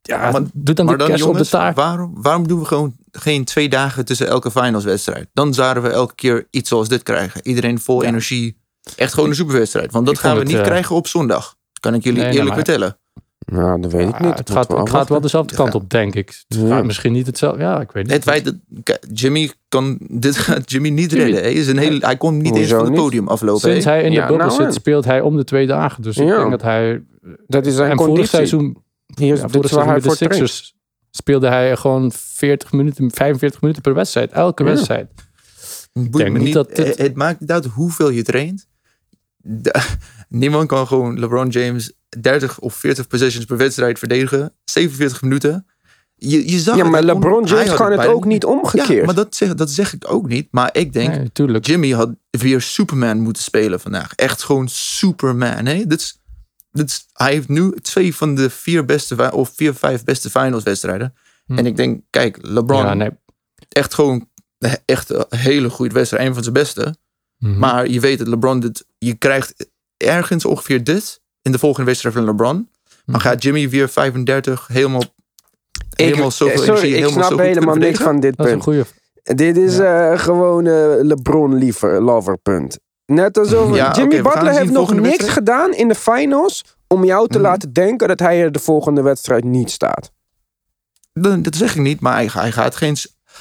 [0.02, 1.76] Ja, maar- doe dan Maar de dan kerst op de taart.
[1.76, 5.30] waarom, waarom doen we gewoon geen twee dagen tussen elke finalswedstrijd?
[5.34, 7.42] Dan zouden we elke keer iets zoals dit krijgen.
[7.48, 8.08] Iedereen vol Ja.
[8.08, 8.58] energie.
[8.96, 9.92] Echt gewoon een superwedstrijd.
[9.92, 11.56] Want dat gaan we het, niet eh, krijgen op zondag.
[11.80, 12.96] Kan ik jullie Nee, nee, eerlijk maar- vertellen.
[13.46, 14.38] Nou, dat weet ik Ja, niet.
[14.38, 16.28] het gaat, moeten we het gaat wel dezelfde kant op, denk ik.
[16.48, 16.68] Het Ja.
[16.76, 17.62] gaat misschien niet hetzelfde.
[17.62, 18.14] Ja, ik weet niet.
[18.14, 18.56] Het feit dat
[19.14, 21.44] Jimmy kan dit gaat Jimmy niet Jimmy- redden.
[21.44, 23.02] Hij, is een heel, hij kon niet eens Hoezo van het niet?
[23.02, 23.72] podium aflopen.
[23.72, 26.04] Sinds hij in Ja, de bubbel nou zit, speelt hij om de twee dagen.
[26.04, 27.04] Dus ik denk dat hij...
[27.48, 28.36] Dat is zijn en vorig conditie.
[28.36, 28.78] seizoen
[29.20, 30.36] Hier is, Ja, dit vorig is waar seizoen hij met de voor traint.
[30.50, 30.76] Sixers
[31.12, 34.32] speelde hij gewoon 40 minuten, 45 minuten per wedstrijd.
[34.32, 34.70] Elke Ja.
[34.70, 35.12] wedstrijd.
[35.94, 38.68] Het boeit denk me niet dat dit- het, maakt niet uit hoeveel je traint.
[39.38, 39.82] De-
[40.30, 44.54] niemand kan gewoon LeBron James 30 of 40 possessions per wedstrijd verdedigen.
[44.64, 45.66] 47 minuten.
[46.16, 48.88] je, je zag Ja, maar LeBron James had kan het ook niet omgekeerd.
[48.88, 50.48] Ja, maar dat zeg, dat zeg ik ook niet.
[50.52, 51.60] Maar ik denk, Nee.
[51.60, 54.14] Jimmy had weer Superman moeten spelen vandaag.
[54.16, 55.66] Echt gewoon Superman.
[55.66, 55.86] Hè?
[55.86, 56.21] Dit is,
[56.72, 61.14] is, hij heeft nu twee van de vier beste, of vier, vijf beste finals wedstrijden.
[61.46, 61.58] Hm.
[61.58, 63.10] En ik denk, kijk, LeBron, Ja, nee.
[63.70, 64.30] echt gewoon
[64.86, 66.28] echt een hele goede wedstrijd.
[66.28, 66.96] Een van zijn beste.
[67.38, 67.58] Mhm.
[67.60, 72.16] Maar je weet het, LeBron, dit, je krijgt ergens ongeveer dit in de volgende wedstrijd
[72.16, 72.70] van LeBron.
[73.06, 73.28] Maar Mhm.
[73.28, 78.00] gaat Jimmy weer 35 helemaal, ik, helemaal zoveel sorry, energie, ik helemaal snap helemaal niks
[78.00, 78.94] van dit Dat is een punt.
[79.24, 82.80] Dit is eh, gewoon eh, LeBron liever, lover punt.
[83.14, 85.32] Net alsof Ja, Jimmy Butler heeft nog niks wedstrijd.
[85.34, 87.48] gedaan in de finals om jou te Mhm.
[87.48, 90.12] laten denken dat hij er de volgende wedstrijd niet staat.
[91.14, 92.96] Dat, dat zeg ik niet, maar hij, hij gaat geen.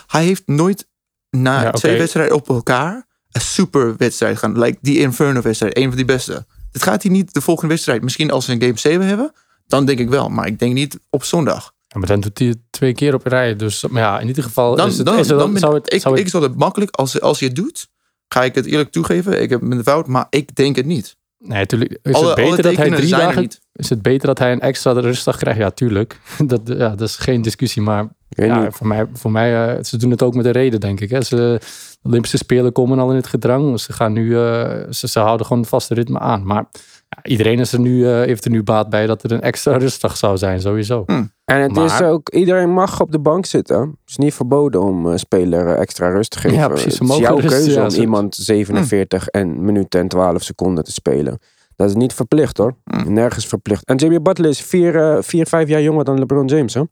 [0.07, 0.87] Hij heeft nooit
[1.31, 4.59] na Ja, twee wedstrijden op elkaar een super wedstrijd gaan.
[4.59, 6.47] Like die Inferno wedstrijd, een van die beste.
[6.73, 8.03] Dat gaat hij niet de volgende wedstrijd.
[8.03, 9.33] Misschien als ze een game 7 hebben,
[9.67, 10.29] dan denk ik wel.
[10.29, 11.73] Maar ik denk niet op zondag.
[11.87, 13.57] Ja, maar dan doet hij het twee keer op rij.
[13.57, 15.77] Dus maar ja, in ieder geval Dan, is het, dan, is het, dan ben zou
[15.77, 17.89] ik, het, ik, zou het- ik zal het makkelijk, als, als je het doet,
[18.35, 19.43] ga ik het eerlijk toegeven.
[19.43, 21.19] Ik heb mijn fout, maar ik denk het niet.
[21.39, 21.99] Nee, natuurlijk.
[22.03, 23.41] Is alle, het beter dat hij drie dagen...
[23.41, 23.61] niet.
[23.73, 25.59] Is het beter dat hij een extra rustdag krijgt?
[25.59, 26.21] Ja, tuurlijk.
[26.47, 27.83] Dat, ja, dat is geen discussie.
[27.83, 31.01] Maar ja, voor mij, voor mij eh, ze doen het ook met een reden, denk
[31.01, 31.11] ik.
[31.11, 31.23] Hè.
[31.23, 33.71] Ze, de Olympische Spelen komen al in het gedrang.
[33.71, 36.47] Dus Ze, gaan nu, eh, ze, ze houden gewoon een vaste ritme aan.
[36.47, 36.65] Maar
[37.09, 39.77] ja, iedereen is er nu, eh, heeft er nu baat bij dat er een extra
[39.77, 41.05] rustdag zou zijn, sowieso.
[41.51, 43.81] En het is ook, iedereen mag op de bank zitten.
[43.81, 46.59] Het is niet verboden om een speler eh, extra rust te geven.
[46.59, 50.85] Ja, precies, Het is jouw keuze ja, om iemand 47 en minuten en 12 seconden
[50.85, 51.39] te spelen.
[51.77, 52.75] Dat is niet verplicht hoor.
[52.85, 53.13] Hm.
[53.13, 53.85] Nergens verplicht.
[53.85, 56.75] En Jimmy Butler is vier, eh, vier, vijf jaar jonger dan LeBron James.
[56.75, 56.83] Hè?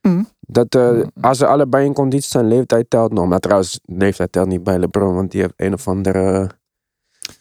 [0.00, 0.22] Hm.
[0.40, 3.28] Dat, eh, als ze allebei in conditie zijn, leeftijd telt nog.
[3.28, 5.14] Maar trouwens, leeftijd telt niet bij LeBron.
[5.14, 6.50] Want die heeft een of andere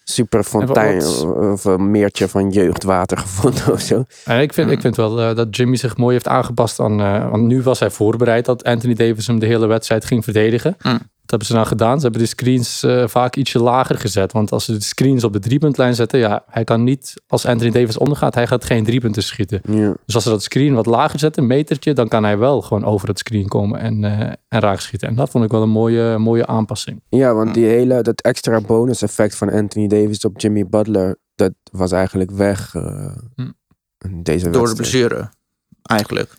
[0.10, 4.04] super fontein wat- of een meertje van jeugdwater gevonden of zo.
[4.26, 7.00] En ik vind, ik vind wel eh, dat Jimmy zich mooi heeft aangepast aan.
[7.02, 10.78] eh, want nu was hij voorbereid dat Anthony Davis hem de hele wedstrijd ging verdedigen.
[10.82, 11.00] Mm.
[11.30, 11.96] Dat hebben ze nou gedaan.
[11.96, 14.32] Ze hebben de screens eh, vaak ietsje lager gezet.
[14.32, 17.72] Want als ze de screens op de driepuntlijn zetten, ja, hij kan niet, als Anthony
[17.72, 19.62] Davis ondergaat, hij gaat geen driepunten schieten.
[19.70, 19.94] Ja.
[20.06, 22.86] Dus als ze dat screen wat lager zetten, een metertje, dan kan hij wel gewoon
[22.86, 25.08] over het screen komen en, eh en raak schieten.
[25.08, 27.02] En dat vond ik wel een mooie, mooie aanpassing.
[27.10, 31.54] Ja, want die hele, dat extra bonus effect van Anthony Davis op Jimmy Butler, dat
[31.72, 34.22] was eigenlijk weg uh, Hm.
[34.24, 35.30] deze Door de blessure,
[35.82, 36.38] eigenlijk.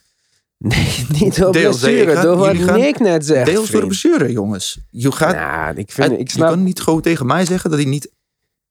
[0.68, 3.46] Nee, niet door Deels, blessure, ik ga- door wat Nick net zegt.
[3.46, 4.00] Deels door de vriend.
[4.02, 4.78] blessure, jongens.
[4.90, 6.48] Je, gaat, Nou, ik, vind, het- ik je snap...
[6.48, 8.10] kan niet gewoon tegen mij zeggen dat hij niet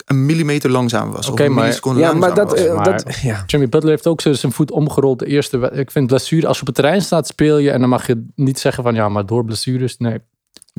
[0.06, 1.30] een millimeter langzaam was.
[1.30, 2.68] Oké, of een maar- milliseconde Ja, maar langzaam dat, was.
[2.68, 3.16] eh, maar- dat...
[3.22, 3.44] Ja.
[3.48, 5.72] Jimmy Butler heeft ook zo zijn voet omgerold de eerste.
[5.74, 7.72] Ik vind blessure, als je op het terrein staat, speel je.
[7.72, 9.98] En dan mag je niet zeggen van ja, maar door blessures.
[9.98, 10.18] Nee.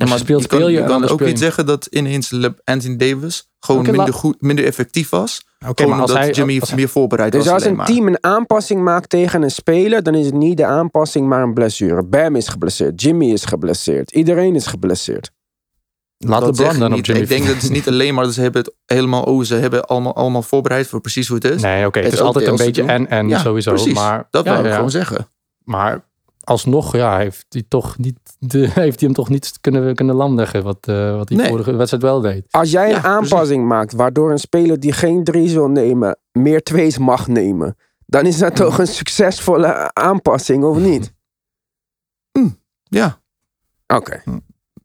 [0.01, 0.77] Als Ja, maar je speelt, je kan, speel je.
[0.77, 2.33] je kan anders ook je niet zeggen dat ineens
[2.63, 5.45] Anthony Davis gewoon minder, goed, minder effectief was.
[5.59, 7.53] Oké, gewoon maar als omdat hij, Jimmy als hij- meer voorbereid Dus was.
[7.53, 7.87] als alleen een maar.
[7.87, 11.53] team een aanpassing maakt tegen een speler, dan is het niet de aanpassing, maar een
[11.53, 12.03] blessure.
[12.03, 15.31] Bam is geblesseerd, Jimmy is geblesseerd, iedereen is geblesseerd.
[16.17, 17.05] laat Dat zeg LeBron dan op niet.
[17.05, 17.21] Jimmy.
[17.21, 19.85] Ik denk dat het niet alleen maar dat ze hebben het helemaal, oh, ze hebben
[19.85, 21.61] allemaal, allemaal voorbereid voor precies hoe het is.
[21.61, 23.71] Nee, oké, het Het is altijd een beetje en en Ja, sowieso.
[23.71, 23.93] precies.
[23.93, 25.27] Maar dat ja, wil ik ja, gewoon zeggen.
[25.63, 26.09] Maar
[26.43, 30.63] alsnog, ja, heeft hij toch niet, de, heeft hij hem toch niet kunnen, kunnen lamleggen
[30.63, 31.47] wat, eh, wat hij Nee.
[31.49, 32.45] vorige wedstrijd wel deed.
[32.51, 36.97] Als jij een aanpassing maakt waardoor een speler die geen drie's wil nemen, meer twee's
[36.97, 41.13] mag nemen, dan is dat toch een succesvolle aanpassing, of niet?
[42.83, 43.19] Ja,
[43.87, 44.21] Oké.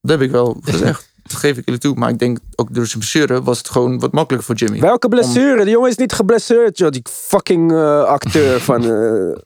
[0.00, 1.14] dat heb ik wel gezegd.
[1.26, 1.94] Dat geef ik jullie toe.
[1.94, 4.80] Maar ik denk ook door zijn blessure was het gewoon wat makkelijker voor Jimmy.
[4.80, 5.62] Welke blessure?
[5.64, 6.90] Die jongen is niet geblesseerd, joh.
[6.90, 8.84] Die fucking eh, acteur van...
[8.84, 9.36] eh.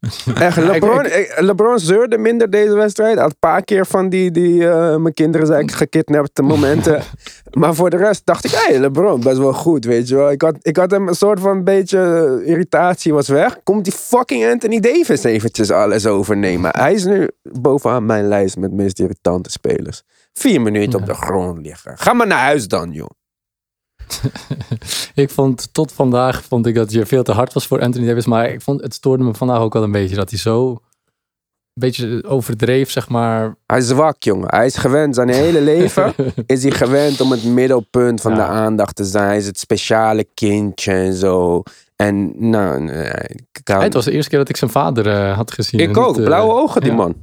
[0.34, 3.18] Echt, LeBron, eh, LeBron zeurde minder deze wedstrijd.
[3.18, 7.02] Had een paar keer van die, die eh, mijn kinderen zijn gekidnapte momenten.
[7.50, 10.30] maar voor de rest dacht ik, hey, LeBron, best wel goed, weet je wel.
[10.30, 11.98] Ik had, ik had hem een soort van beetje
[12.42, 13.62] eh, irritatie was weg.
[13.62, 16.70] Komt die fucking Anthony Davis eventjes alles overnemen.
[16.76, 20.02] Hij is nu bovenaan mijn lijst met meest irritante spelers.
[20.32, 21.98] Vier minuten op de grond liggen.
[21.98, 23.10] Ga maar naar huis dan, joh.
[25.14, 28.26] Ik vond tot vandaag vond ik dat je veel te hard was voor Anthony Davis.
[28.26, 30.78] Maar ik vond het stoorde me vandaag ook wel een beetje dat hij zo een
[31.74, 33.56] beetje overdreef, zeg maar.
[33.66, 34.48] Hij is zwak, jongen.
[34.54, 35.14] Hij is gewend.
[35.14, 36.14] Zijn hele leven
[36.46, 38.36] is hij gewend om het middelpunt van Ja.
[38.36, 39.26] de aandacht te zijn.
[39.26, 41.62] Hij is het speciale kindje en zo.
[41.96, 42.88] En nou,
[43.64, 45.80] Het was de eerste keer dat ik zijn vader eh, had gezien.
[45.80, 46.18] ik ook.
[46.18, 46.96] eh, Blauwe ogen, die ja.
[46.96, 47.14] man.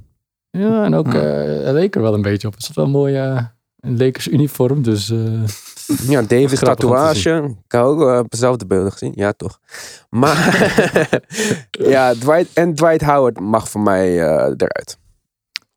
[0.50, 2.54] Ja, en ook hij leek er wel een beetje op.
[2.54, 3.44] Het was wel een mooi eh,
[3.80, 4.82] een Lakers uniform.
[4.82, 5.14] Dus
[6.08, 7.44] Ja, Davis tatoeage.
[7.66, 9.12] Ik heb ook uh, dezelfde beelden gezien.
[9.16, 9.60] Ja, toch.
[10.10, 10.38] Maar
[11.72, 14.98] ja, Dwight, en Dwight Howard mag voor mij eh, eruit.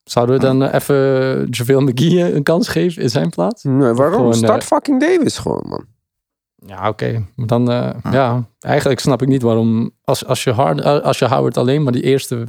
[0.04, 3.62] zouden we dan eh, even JaVale McGee eh, een kans geven in zijn plaats?
[3.64, 4.16] Nee, waarom?
[4.18, 5.84] Gewoon, Start fucking Davis gewoon, man.
[6.66, 7.24] Ja, oké.
[7.36, 9.90] Maar Dan, eh, ja, eigenlijk snap ik niet waarom.
[10.04, 12.46] Als, als, je hard, als je Howard alleen maar die eerste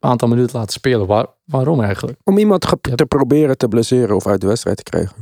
[0.00, 1.06] aantal minuten laten spelen.
[1.06, 2.18] Waar, waarom eigenlijk?
[2.24, 2.94] Om iemand ge- Ja.
[2.94, 5.16] te proberen te blesseren of uit de wedstrijd te krijgen.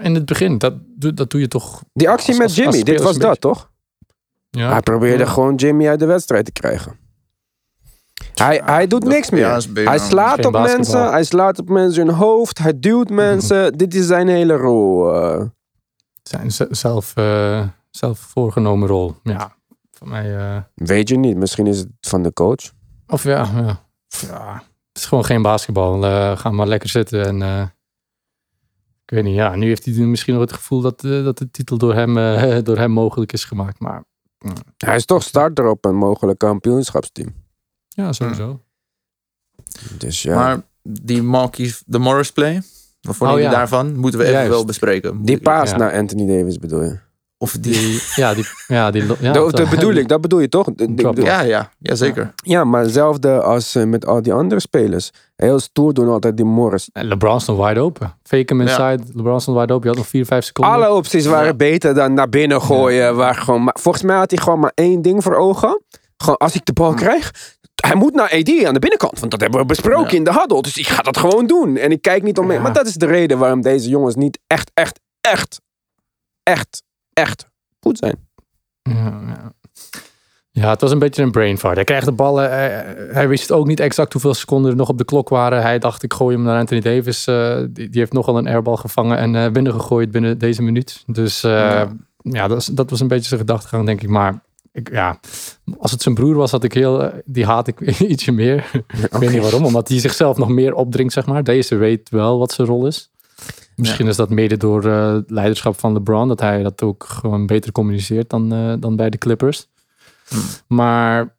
[0.00, 1.82] In het begin, dat, doe- dat doe je toch...
[1.92, 3.70] Die actie Als- met als- Jimmy, als dit was dat toch?
[4.50, 5.30] Ja, Hij probeerde Ja.
[5.30, 6.98] gewoon Jimmy uit de wedstrijd te krijgen.
[8.34, 9.40] Hij, hij doet dat- niks meer.
[9.40, 10.62] ja, hij slaat op basketbal.
[10.76, 13.72] mensen, hij slaat op mensen hun hoofd, hij duwt mensen.
[13.78, 15.14] Dit is zijn hele rol.
[15.14, 15.42] eh.
[16.22, 19.14] zijn z- zelf, eh, zelf voorgenomen rol.
[19.22, 19.52] Ja,
[19.90, 20.36] voor mij...
[20.36, 22.72] eh, weet je niet, misschien is het van de coach.
[23.06, 23.80] Of ja, ja.
[24.08, 24.54] ja,
[24.88, 26.04] het is gewoon geen basketbal.
[26.04, 27.26] Eh, ga maar lekker zitten.
[27.26, 27.62] En, eh,
[29.10, 31.50] ik weet niet, ja, nu heeft hij misschien nog het gevoel dat, eh, dat de
[31.50, 33.78] titel door hem, eh, door hem mogelijk is gemaakt.
[33.80, 34.04] Maar
[34.76, 37.34] Hij is toch starter op een mogelijk kampioenschapsteam.
[37.88, 38.60] ja, sowieso.
[39.98, 42.62] Dus ja, Maar die Marquis, de Morris play,
[43.00, 43.50] wat vonden Oh, ja.
[43.50, 43.96] daarvan?
[43.96, 44.54] Moeten we even Juist.
[44.54, 45.22] wel bespreken.
[45.24, 45.76] die paas ja.
[45.76, 46.98] naar Anthony Davis bedoel je?
[47.42, 48.02] Of die...
[48.14, 50.68] Ja, die, ja, die, ja, dat, dat bedoel ik, dat bedoel je toch?
[51.14, 52.32] Ja, ja, ja, zeker.
[52.34, 55.10] Ja, maar hetzelfde als eh, met al die andere spelers.
[55.36, 56.88] Heel stoer doen altijd die Morris.
[56.92, 58.16] En LeBron stond wide open.
[58.22, 58.90] Fake hem Ja.
[58.90, 59.12] inside.
[59.16, 59.82] LeBron stond wide open.
[59.82, 60.74] Je had nog 4, 5 seconden.
[60.74, 61.54] Alle opties waren Ja.
[61.54, 63.16] beter dan naar binnen gooien.
[63.16, 65.82] Waar gewoon, maar volgens mij had hij gewoon maar één ding voor ogen.
[66.16, 67.32] Gewoon als ik de bal krijg,
[67.86, 69.18] hij moet naar AD aan de binnenkant.
[69.18, 70.16] Want dat hebben we besproken Ja.
[70.16, 70.62] in de huddle.
[70.62, 71.76] Dus ik ga dat gewoon doen.
[71.76, 72.52] En ik kijk niet om.
[72.52, 72.60] Ja.
[72.60, 75.60] Maar dat is de reden waarom deze jongens niet echt, echt, echt,
[76.42, 77.48] echt, echt
[77.80, 78.28] goed zijn.
[78.82, 79.52] Ja, ja.
[80.50, 81.74] ja, het was een beetje een brain fart.
[81.74, 82.50] Hij krijgt de ballen.
[82.50, 85.62] Hij, hij wist ook niet exact hoeveel seconden er nog op de klok waren.
[85.62, 87.26] Hij dacht, ik gooi hem naar Anthony Davis.
[87.26, 91.02] Eh, die, die heeft nogal een airbal gevangen en eh binnengegooid binnen deze minuut.
[91.06, 91.88] Dus eh, ja,
[92.22, 92.48] Ja.
[92.48, 94.08] dat, is, dat was een beetje zijn gedachtegang, denk ik.
[94.08, 94.42] Maar
[94.72, 95.20] ik, ja,
[95.78, 98.70] als het zijn broer was, had ik heel, eh, die haat ik ietsje meer.
[99.02, 101.44] Ik weet niet waarom, omdat hij zichzelf nog meer opdringt, zeg maar.
[101.44, 103.10] Deze weet wel wat zijn rol is.
[103.80, 107.46] Misschien is dat mede door eh, het leiderschap van LeBron, dat hij dat ook gewoon
[107.46, 109.68] beter communiceert dan, eh, dan bij de Clippers.
[110.66, 111.36] Maar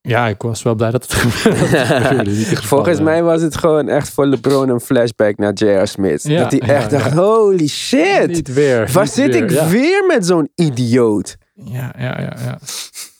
[0.00, 3.04] ja, ik was wel blij dat het geval, Volgens eh.
[3.04, 5.86] mij was het gewoon echt voor LeBron een flashback naar J.R.
[5.86, 6.22] Smith.
[6.22, 7.16] Ja, dat hij ja, echt dacht, ja.
[7.16, 8.26] holy shit.
[8.26, 8.90] Niet weer.
[8.92, 11.36] Waar niet zit weer, ik weer met zo'n idioot?
[11.54, 12.36] Ja, ja, ja.
[12.44, 12.58] Ja,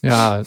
[0.05, 0.43] ja,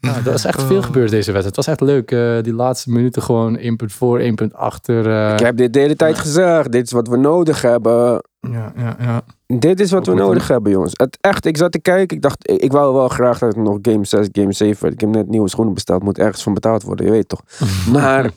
[0.00, 1.44] er was echt veel gebeurd deze wedstrijd.
[1.44, 2.10] Het was echt leuk.
[2.10, 5.10] eh, die laatste minuten gewoon 1 punt voor, 1 punt achter.
[5.10, 6.72] eh, Ik heb dit de hele tijd gezegd.
[6.72, 8.22] Dit is wat we nodig hebben.
[8.40, 9.22] ja, ja, ja.
[9.46, 10.92] Dit is wat Ook we nodig een- hebben, jongens.
[10.96, 12.16] Het, echt, ik zat te kijken.
[12.16, 14.94] Ik dacht, ik, ik wou wel graag dat het nog game 6, game 7 werd.
[14.94, 16.02] Ik heb net nieuwe schoenen besteld.
[16.02, 17.42] Moet ergens van betaald worden, je weet toch.
[17.92, 18.30] Maar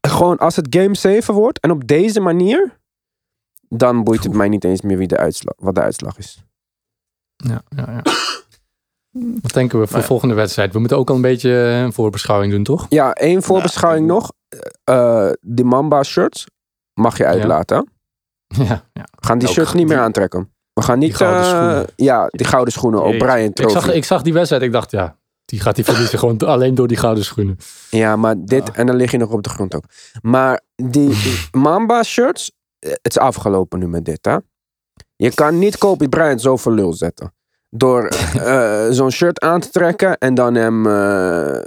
[0.00, 2.78] gewoon als het game 7 wordt en op deze manier,
[3.68, 6.44] dan boeit het mij niet eens meer wie de uitslag, wat de uitslag is.
[7.36, 8.02] Ja, ja, ja.
[9.42, 10.06] Wat denken we voor Maar ja.
[10.08, 10.72] volgende wedstrijd?
[10.72, 12.86] We moeten ook al een beetje een voorbeschouwing doen, toch?
[12.88, 14.32] Ja, één voorbeschouwing ik- nog.
[14.84, 16.46] Eh die Mamba shirts
[16.94, 17.88] mag je uitlaten.
[18.56, 19.04] Ja, ja.
[19.20, 20.50] Gaan die Ook shirts niet meer die- aantrekken.
[20.72, 21.16] We gaan niet...
[21.16, 21.86] gouden eh, schoenen.
[21.96, 23.02] ja, die gouden schoenen.
[23.02, 23.72] O'Brien Ik Trophy.
[23.72, 24.62] zag, ik zag die wedstrijd.
[24.62, 26.18] Ik dacht, ja, die gaat hij verliezen.
[26.18, 27.58] gewoon alleen door die gouden schoenen.
[27.90, 28.70] Ja, maar dit...
[28.70, 29.84] En dan lig je nog op de grond ook.
[30.22, 31.16] Maar die
[31.52, 32.52] Mamba shirts...
[32.78, 34.36] eh, Het is afgelopen nu met dit, hè.
[35.16, 37.34] Je kan niet Kobe Bryant zo voor lul zetten.
[37.76, 40.86] Door eh, zo'n shirt aan te trekken en dan hem...
[40.86, 41.62] eh,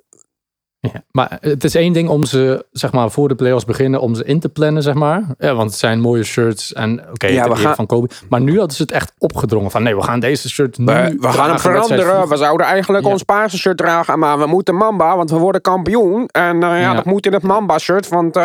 [0.82, 4.16] Ja, maar het is één ding om ze, zeg maar, voor de playoffs beginnen, om
[4.16, 5.24] ze in te plannen, zeg maar.
[5.38, 8.10] Ja, want het zijn mooie shirts en oké, Ja, ja, we gaan- van Kobe.
[8.30, 11.16] Maar nu hadden ze het echt opgedrongen van, nee, we gaan deze shirt nu we,
[11.20, 12.28] we gaan hem veranderen.
[12.28, 13.12] We zouden eigenlijk Ja.
[13.12, 14.20] ons paarse shirt dragen.
[14.20, 16.26] Maar we moeten Mamba, want we worden kampioen.
[16.28, 16.94] En eh, ja, Ja.
[16.94, 18.08] dat moet in het Mamba shirt.
[18.08, 18.36] Want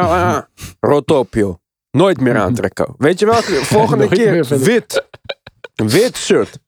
[0.80, 1.54] rot op, joh.
[1.90, 2.94] Nooit meer aantrekken.
[2.98, 3.40] Weet je wel?
[3.78, 5.04] Volgende keer wit.
[5.74, 6.58] Een wit shirt.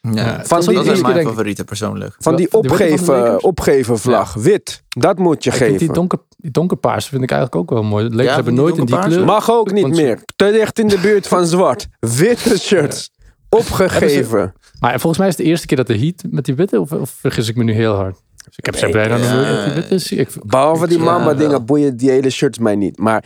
[0.00, 2.14] Ja, van die- dat is mijn denk- favoriete persoonlijk.
[2.18, 4.34] Van die opgeven, opgeven vlag.
[4.34, 4.82] Wit.
[4.88, 5.94] Dat moet je Ik vind die, geven.
[5.94, 8.04] donker, die donkerpaars vind ik eigenlijk ook wel mooi.
[8.04, 9.24] Lakers Ja, hebben nooit in die kleur.
[9.24, 10.18] Mag ook niet Want- meer.
[10.36, 11.86] Te dicht in de buurt van zwart.
[12.18, 13.10] Witte shirts.
[13.48, 14.52] Opgegeven.
[14.80, 16.92] Maar volgens mij is het de eerste keer dat de Heat met die witte, of,
[16.92, 18.16] of vergis ik me nu heel hard?
[18.44, 19.98] Dus ik heb ze bijna nooit met die witte.
[19.98, 21.36] zie- Ik, Behalve die Ja, Mamba wel.
[21.36, 22.98] dingen boeien die hele shirts mij niet.
[22.98, 23.24] Maar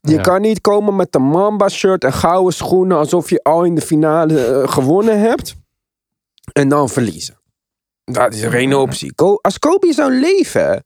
[0.00, 0.20] je Ja.
[0.20, 3.80] kan niet komen met een Mamba shirt en gouden schoenen alsof je al in de
[3.80, 5.54] finale eh, gewonnen hebt.
[6.52, 7.40] En dan verliezen.
[8.04, 9.14] Dat is geen optie.
[9.14, 10.84] Ko- Als Kobe zou leven,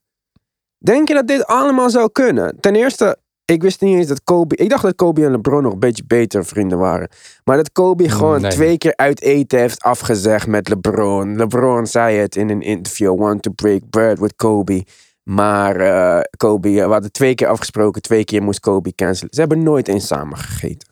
[0.77, 2.59] denk je dat dit allemaal zou kunnen?
[2.59, 4.55] Ten eerste, ik wist niet eens dat Kobe...
[4.55, 7.09] Ik dacht dat Kobe en LeBron nog een beetje beter vrienden waren.
[7.43, 8.51] Maar dat Kobe gewoon nee.
[8.51, 11.35] twee keer uit eten heeft afgezegd met LeBron.
[11.37, 13.17] LeBron zei het in een interview.
[13.19, 14.85] Want to break bread with Kobe.
[15.23, 18.01] Maar eh, Kobe, eh, we hadden twee keer afgesproken.
[18.01, 19.33] Twee keer moest Kobe cancelen.
[19.33, 20.89] Ze hebben nooit eens samen gegeten.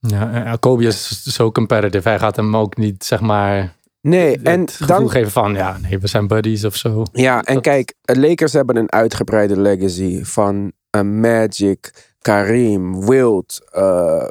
[0.00, 2.08] Ja, ja, Kobe is zo competitive.
[2.08, 5.10] Hij gaat hem ook niet, zeg maar, Nee, en gevoel dan...
[5.10, 7.04] geven van, ja, nee, we zijn buddies of zo.
[7.12, 13.60] Ja, en Dat- kijk, de Lakers hebben een uitgebreide legacy van eh, Magic, Kareem, Wilt,
[13.72, 14.26] eh,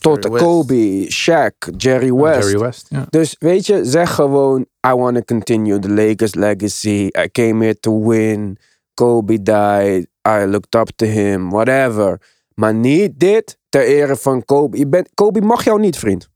[0.00, 0.28] tot.
[0.28, 2.48] Kobe, Shaq, Jerry West.
[2.48, 3.06] Jerry West, ja.
[3.10, 7.08] Dus weet je, zeg gewoon: I want to continue the Lakers legacy.
[7.18, 8.58] I came here to win.
[8.94, 10.06] Kobe died.
[10.28, 11.50] I looked up to him.
[11.50, 12.20] Whatever.
[12.58, 14.78] Maar niet dit ter ere van Kobe.
[14.78, 16.28] Je bent, Kobe mag jou niet, vriend.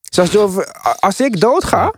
[0.00, 0.62] Zo,
[1.00, 1.92] als ik doodga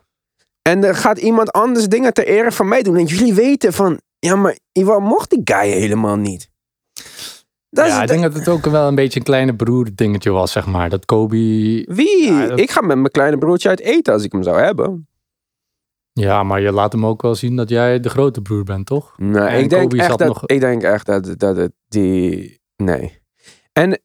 [0.62, 4.00] en er gaat iemand anders dingen ter ere van mij doen en jullie weten van,
[4.18, 6.50] ja, maar Iwan mocht die guy helemaal niet.
[7.70, 10.52] Dat ja, ik denk dat het ook wel een beetje een kleine broer dingetje was,
[10.52, 10.90] zeg maar.
[10.90, 11.36] Dat Kobe...
[11.88, 12.32] wie?
[12.32, 15.08] Ja, dat- Ik ga met mijn kleine broertje uit eten als ik hem zou hebben.
[16.12, 19.14] Ja, maar je laat hem ook wel zien dat jij de grote broer bent, toch?
[19.16, 22.60] Nee, En ik denk, Kobe echt dat, nog- ik denk echt dat, dat het die...
[22.76, 23.22] Nee.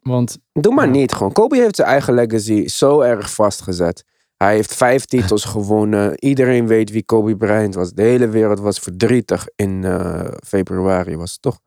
[0.01, 0.91] Want Doe maar Ja.
[0.91, 1.31] niet gewoon.
[1.31, 4.03] Kobe heeft zijn eigen legacy zo erg vastgezet.
[4.37, 6.23] Hij heeft vijf titels gewonnen.
[6.25, 7.91] Iedereen weet wie Kobe Bryant was.
[7.93, 11.59] De hele wereld was verdrietig in eh, februari, was het toch?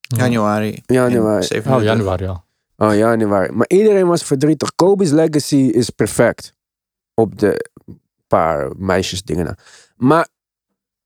[0.00, 0.82] Januari.
[0.86, 1.36] Januari.
[1.36, 1.72] In 37.
[1.76, 2.44] Oh, januari al.
[2.76, 3.52] Oh, januari.
[3.52, 4.74] Maar iedereen was verdrietig.
[4.74, 6.54] Kobe's legacy is perfect.
[7.14, 7.70] Op de
[8.26, 9.56] paar meisjes dingen na.
[9.96, 10.28] Maar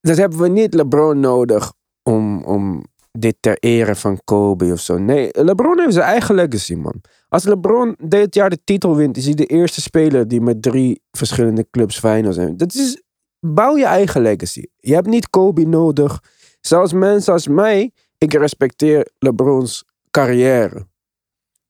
[0.00, 2.84] dat hebben we niet LeBron nodig om, om
[3.18, 4.98] dit ter ere van Kobe of zo.
[4.98, 7.00] Nee, LeBron heeft zijn eigen legacy, man.
[7.28, 11.02] Als LeBron dit jaar de titel wint, is hij de eerste speler die met drie
[11.10, 12.58] verschillende clubs finals heeft.
[12.58, 13.02] Dat is,
[13.40, 14.64] bouw je eigen legacy.
[14.76, 16.22] Je hebt niet Kobe nodig.
[16.60, 20.86] Zelfs mensen als mij, ik respecteer LeBrons carrière.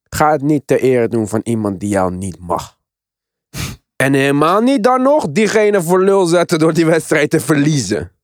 [0.09, 2.79] Ga het niet ter ere doen van iemand die jou niet mag.
[3.97, 8.16] En helemaal niet dan nog diegene voor lul zetten door die wedstrijd te verliezen.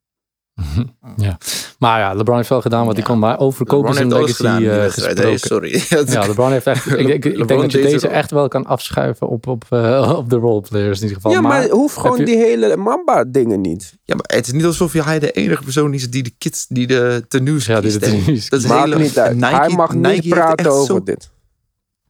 [1.78, 3.10] Maar ja, LeBron heeft wel gedaan wat hij Ja.
[3.10, 3.18] kon.
[3.18, 5.22] Maar over LeBron Kobe zijn legacy gedaan gesproken.
[5.22, 5.82] Hey, sorry.
[5.88, 6.86] Ja, LeBron heeft echt...
[6.86, 10.12] ik, ik, ik denk LeBron dat je deze echt wel kan afschuiven op, op, eh,
[10.16, 11.32] op de roleplayers in ieder geval.
[11.32, 13.96] ja, maar, hoef gewoon je- die hele Mamba dingen niet.
[14.04, 16.86] Ja, maar het is niet alsof hij de enige persoon is die de kids, die
[16.86, 19.34] de tenues Ja, die de tenues Dat is Maakt hele- niet uit.
[19.34, 21.30] Nike- Hij mag Nike niet heeft praten over zo- dit.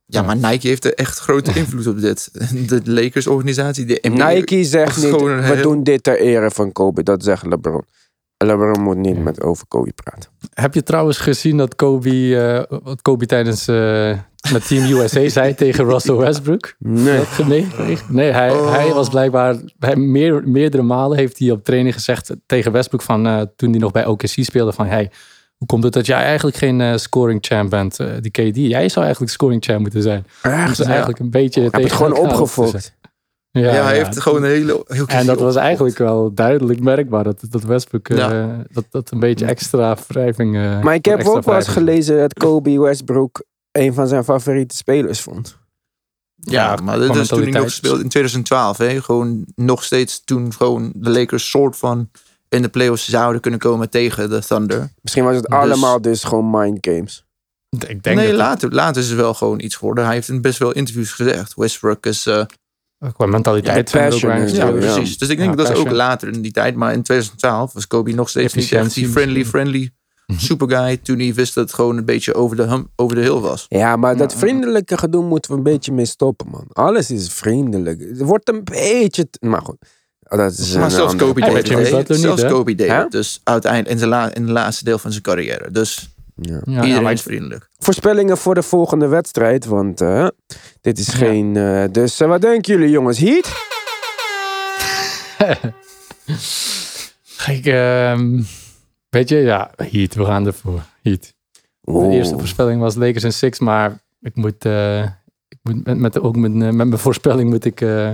[0.06, 2.28] Ja, maar Nike heeft er echt grote invloed op dit.
[2.68, 4.28] De Lakers organisatie, de NBA.
[4.32, 7.02] Nike zegt niet, gewoon we heel- doen dit ter ere van Kobe.
[7.02, 7.84] Dat zegt LeBron.
[8.44, 10.30] LeBron moet niet met over Kobe praten.
[10.54, 12.36] Heb je trouwens gezien dat Kobe,
[12.68, 14.18] eh, wat Kobe tijdens eh,
[14.52, 16.74] met Team USA zei tegen Russell Westbrook?
[16.78, 17.20] Nee.
[17.24, 18.14] Heb meegekregen?
[18.14, 18.72] Nee, hij, Oh.
[18.72, 23.26] hij was blijkbaar, hij, meer, meerdere malen heeft hij op training gezegd tegen Westbrook van
[23.26, 25.10] eh, toen hij nog bij OKC speelde van hey,
[25.56, 28.56] hoe komt het dat jij eigenlijk geen scoring champ bent, die KD?
[28.56, 30.26] Jij zou eigenlijk scoring champ moeten zijn.
[30.42, 30.76] Echt?
[30.76, 32.94] Dus eigenlijk een beetje heeft het gewoon opgefokt.
[33.52, 34.84] Ja, hij heeft gewoon een hele...
[34.86, 39.18] Heel En dat was eigenlijk wel duidelijk merkbaar dat, dat Westbrook eh, dat, dat een
[39.20, 40.56] beetje extra wrijving.
[40.56, 44.76] eh, Maar ik heb ook wel eens gelezen dat Kobe Westbrook een van zijn favoriete
[44.76, 45.58] spelers vond.
[46.34, 48.78] Ja, maar dat is toen hij nog speelde in 2012.
[48.78, 49.02] Hè?
[49.02, 52.10] Gewoon nog steeds toen gewoon de Lakers soort van
[52.48, 54.92] in de playoffs zouden kunnen komen tegen de Thunder.
[55.00, 57.24] Misschien was het Dus- allemaal dus gewoon mind games.
[57.88, 60.04] Ik denk nee, dat later, later is het wel gewoon iets geworden.
[60.04, 61.54] Hij heeft in best wel interviews gezegd.
[61.54, 62.26] Westbrook is...
[62.26, 62.44] eh,
[63.16, 65.18] qua mentaliteit Ja, passion ja, precies.
[65.18, 66.74] Dus ik denk Ja, dat is ook later in die tijd.
[66.74, 69.90] Maar in 2012 was Kobe nog steeds niet echt die friendly, friendly
[70.36, 70.96] super guy.
[70.96, 73.66] Toen hij wist dat het gewoon een beetje over de, hum, over de hill was.
[73.68, 74.38] Ja, maar dat Ja.
[74.38, 76.66] vriendelijke gedoe moeten we een beetje mee stoppen, man.
[76.72, 78.00] Alles is vriendelijk.
[78.00, 79.28] Het wordt een beetje...
[79.40, 79.76] Maar goed.
[80.20, 82.18] Dat is Maar zelfs Kobe deed het.
[82.18, 82.44] Zelfs?
[82.44, 83.10] Kobe deed.
[83.10, 85.70] Dus uiteindelijk in, la, in de laatste deel van zijn carrière.
[85.70, 86.11] Dus
[86.42, 86.82] Ja.
[86.84, 87.68] Ja, vriendelijk.
[87.78, 90.26] Voorspellingen voor de volgende wedstrijd, want eh,
[90.80, 91.56] dit is geen...
[91.56, 93.18] eh, dus eh, wat denken jullie, jongens?
[93.18, 93.52] Heat?
[97.56, 98.42] ik, ehm,
[99.08, 100.82] weet je, ja, Heat, we gaan ervoor.
[101.02, 101.34] Heat.
[101.80, 105.02] De eerste voorspelling was Lakers en Six, maar ik moet, eh,
[105.48, 108.10] ik moet met, met, ook met, met mijn voorspelling moet ik, eh,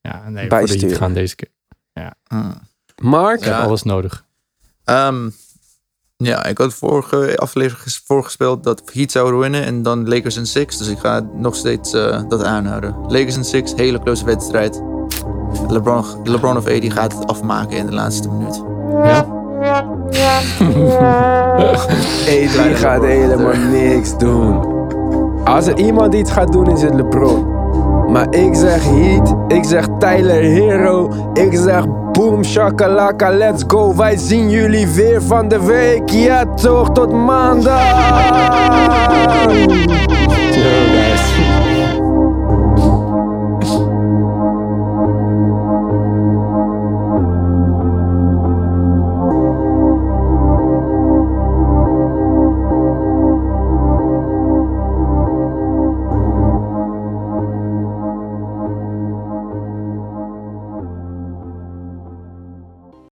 [0.00, 0.78] ja, nee, voor de.
[0.78, 1.48] Heat gaan deze keer.
[2.28, 2.54] Hmm.
[3.02, 3.38] Mark?
[3.38, 3.62] Ik heb Ja.
[3.62, 4.24] alles nodig.
[4.84, 5.30] Ehm,
[6.24, 10.46] ja, ik had vorige aflevering ges- voorgespeeld dat Heat zouden winnen en dan Lakers en
[10.46, 10.78] Six.
[10.78, 12.94] Dus ik ga nog steeds eh, dat aanhouden.
[13.08, 14.82] Lakers en Six, hele close wedstrijd.
[15.68, 18.62] LeBron, LeBron of AD gaat het afmaken in de laatste minuut.
[19.04, 19.26] Ja?
[22.32, 24.70] AD gaat helemaal niks doen.
[25.44, 27.51] Als er iemand iets gaat doen, is het LeBron.
[28.12, 33.94] Maar ik zeg Heat, ik zeg Tyler Hero, ik zeg Boom shakalaka, let's go.
[33.96, 36.10] Wij zien jullie weer van de week.
[36.10, 38.00] Ja toch, tot maandag.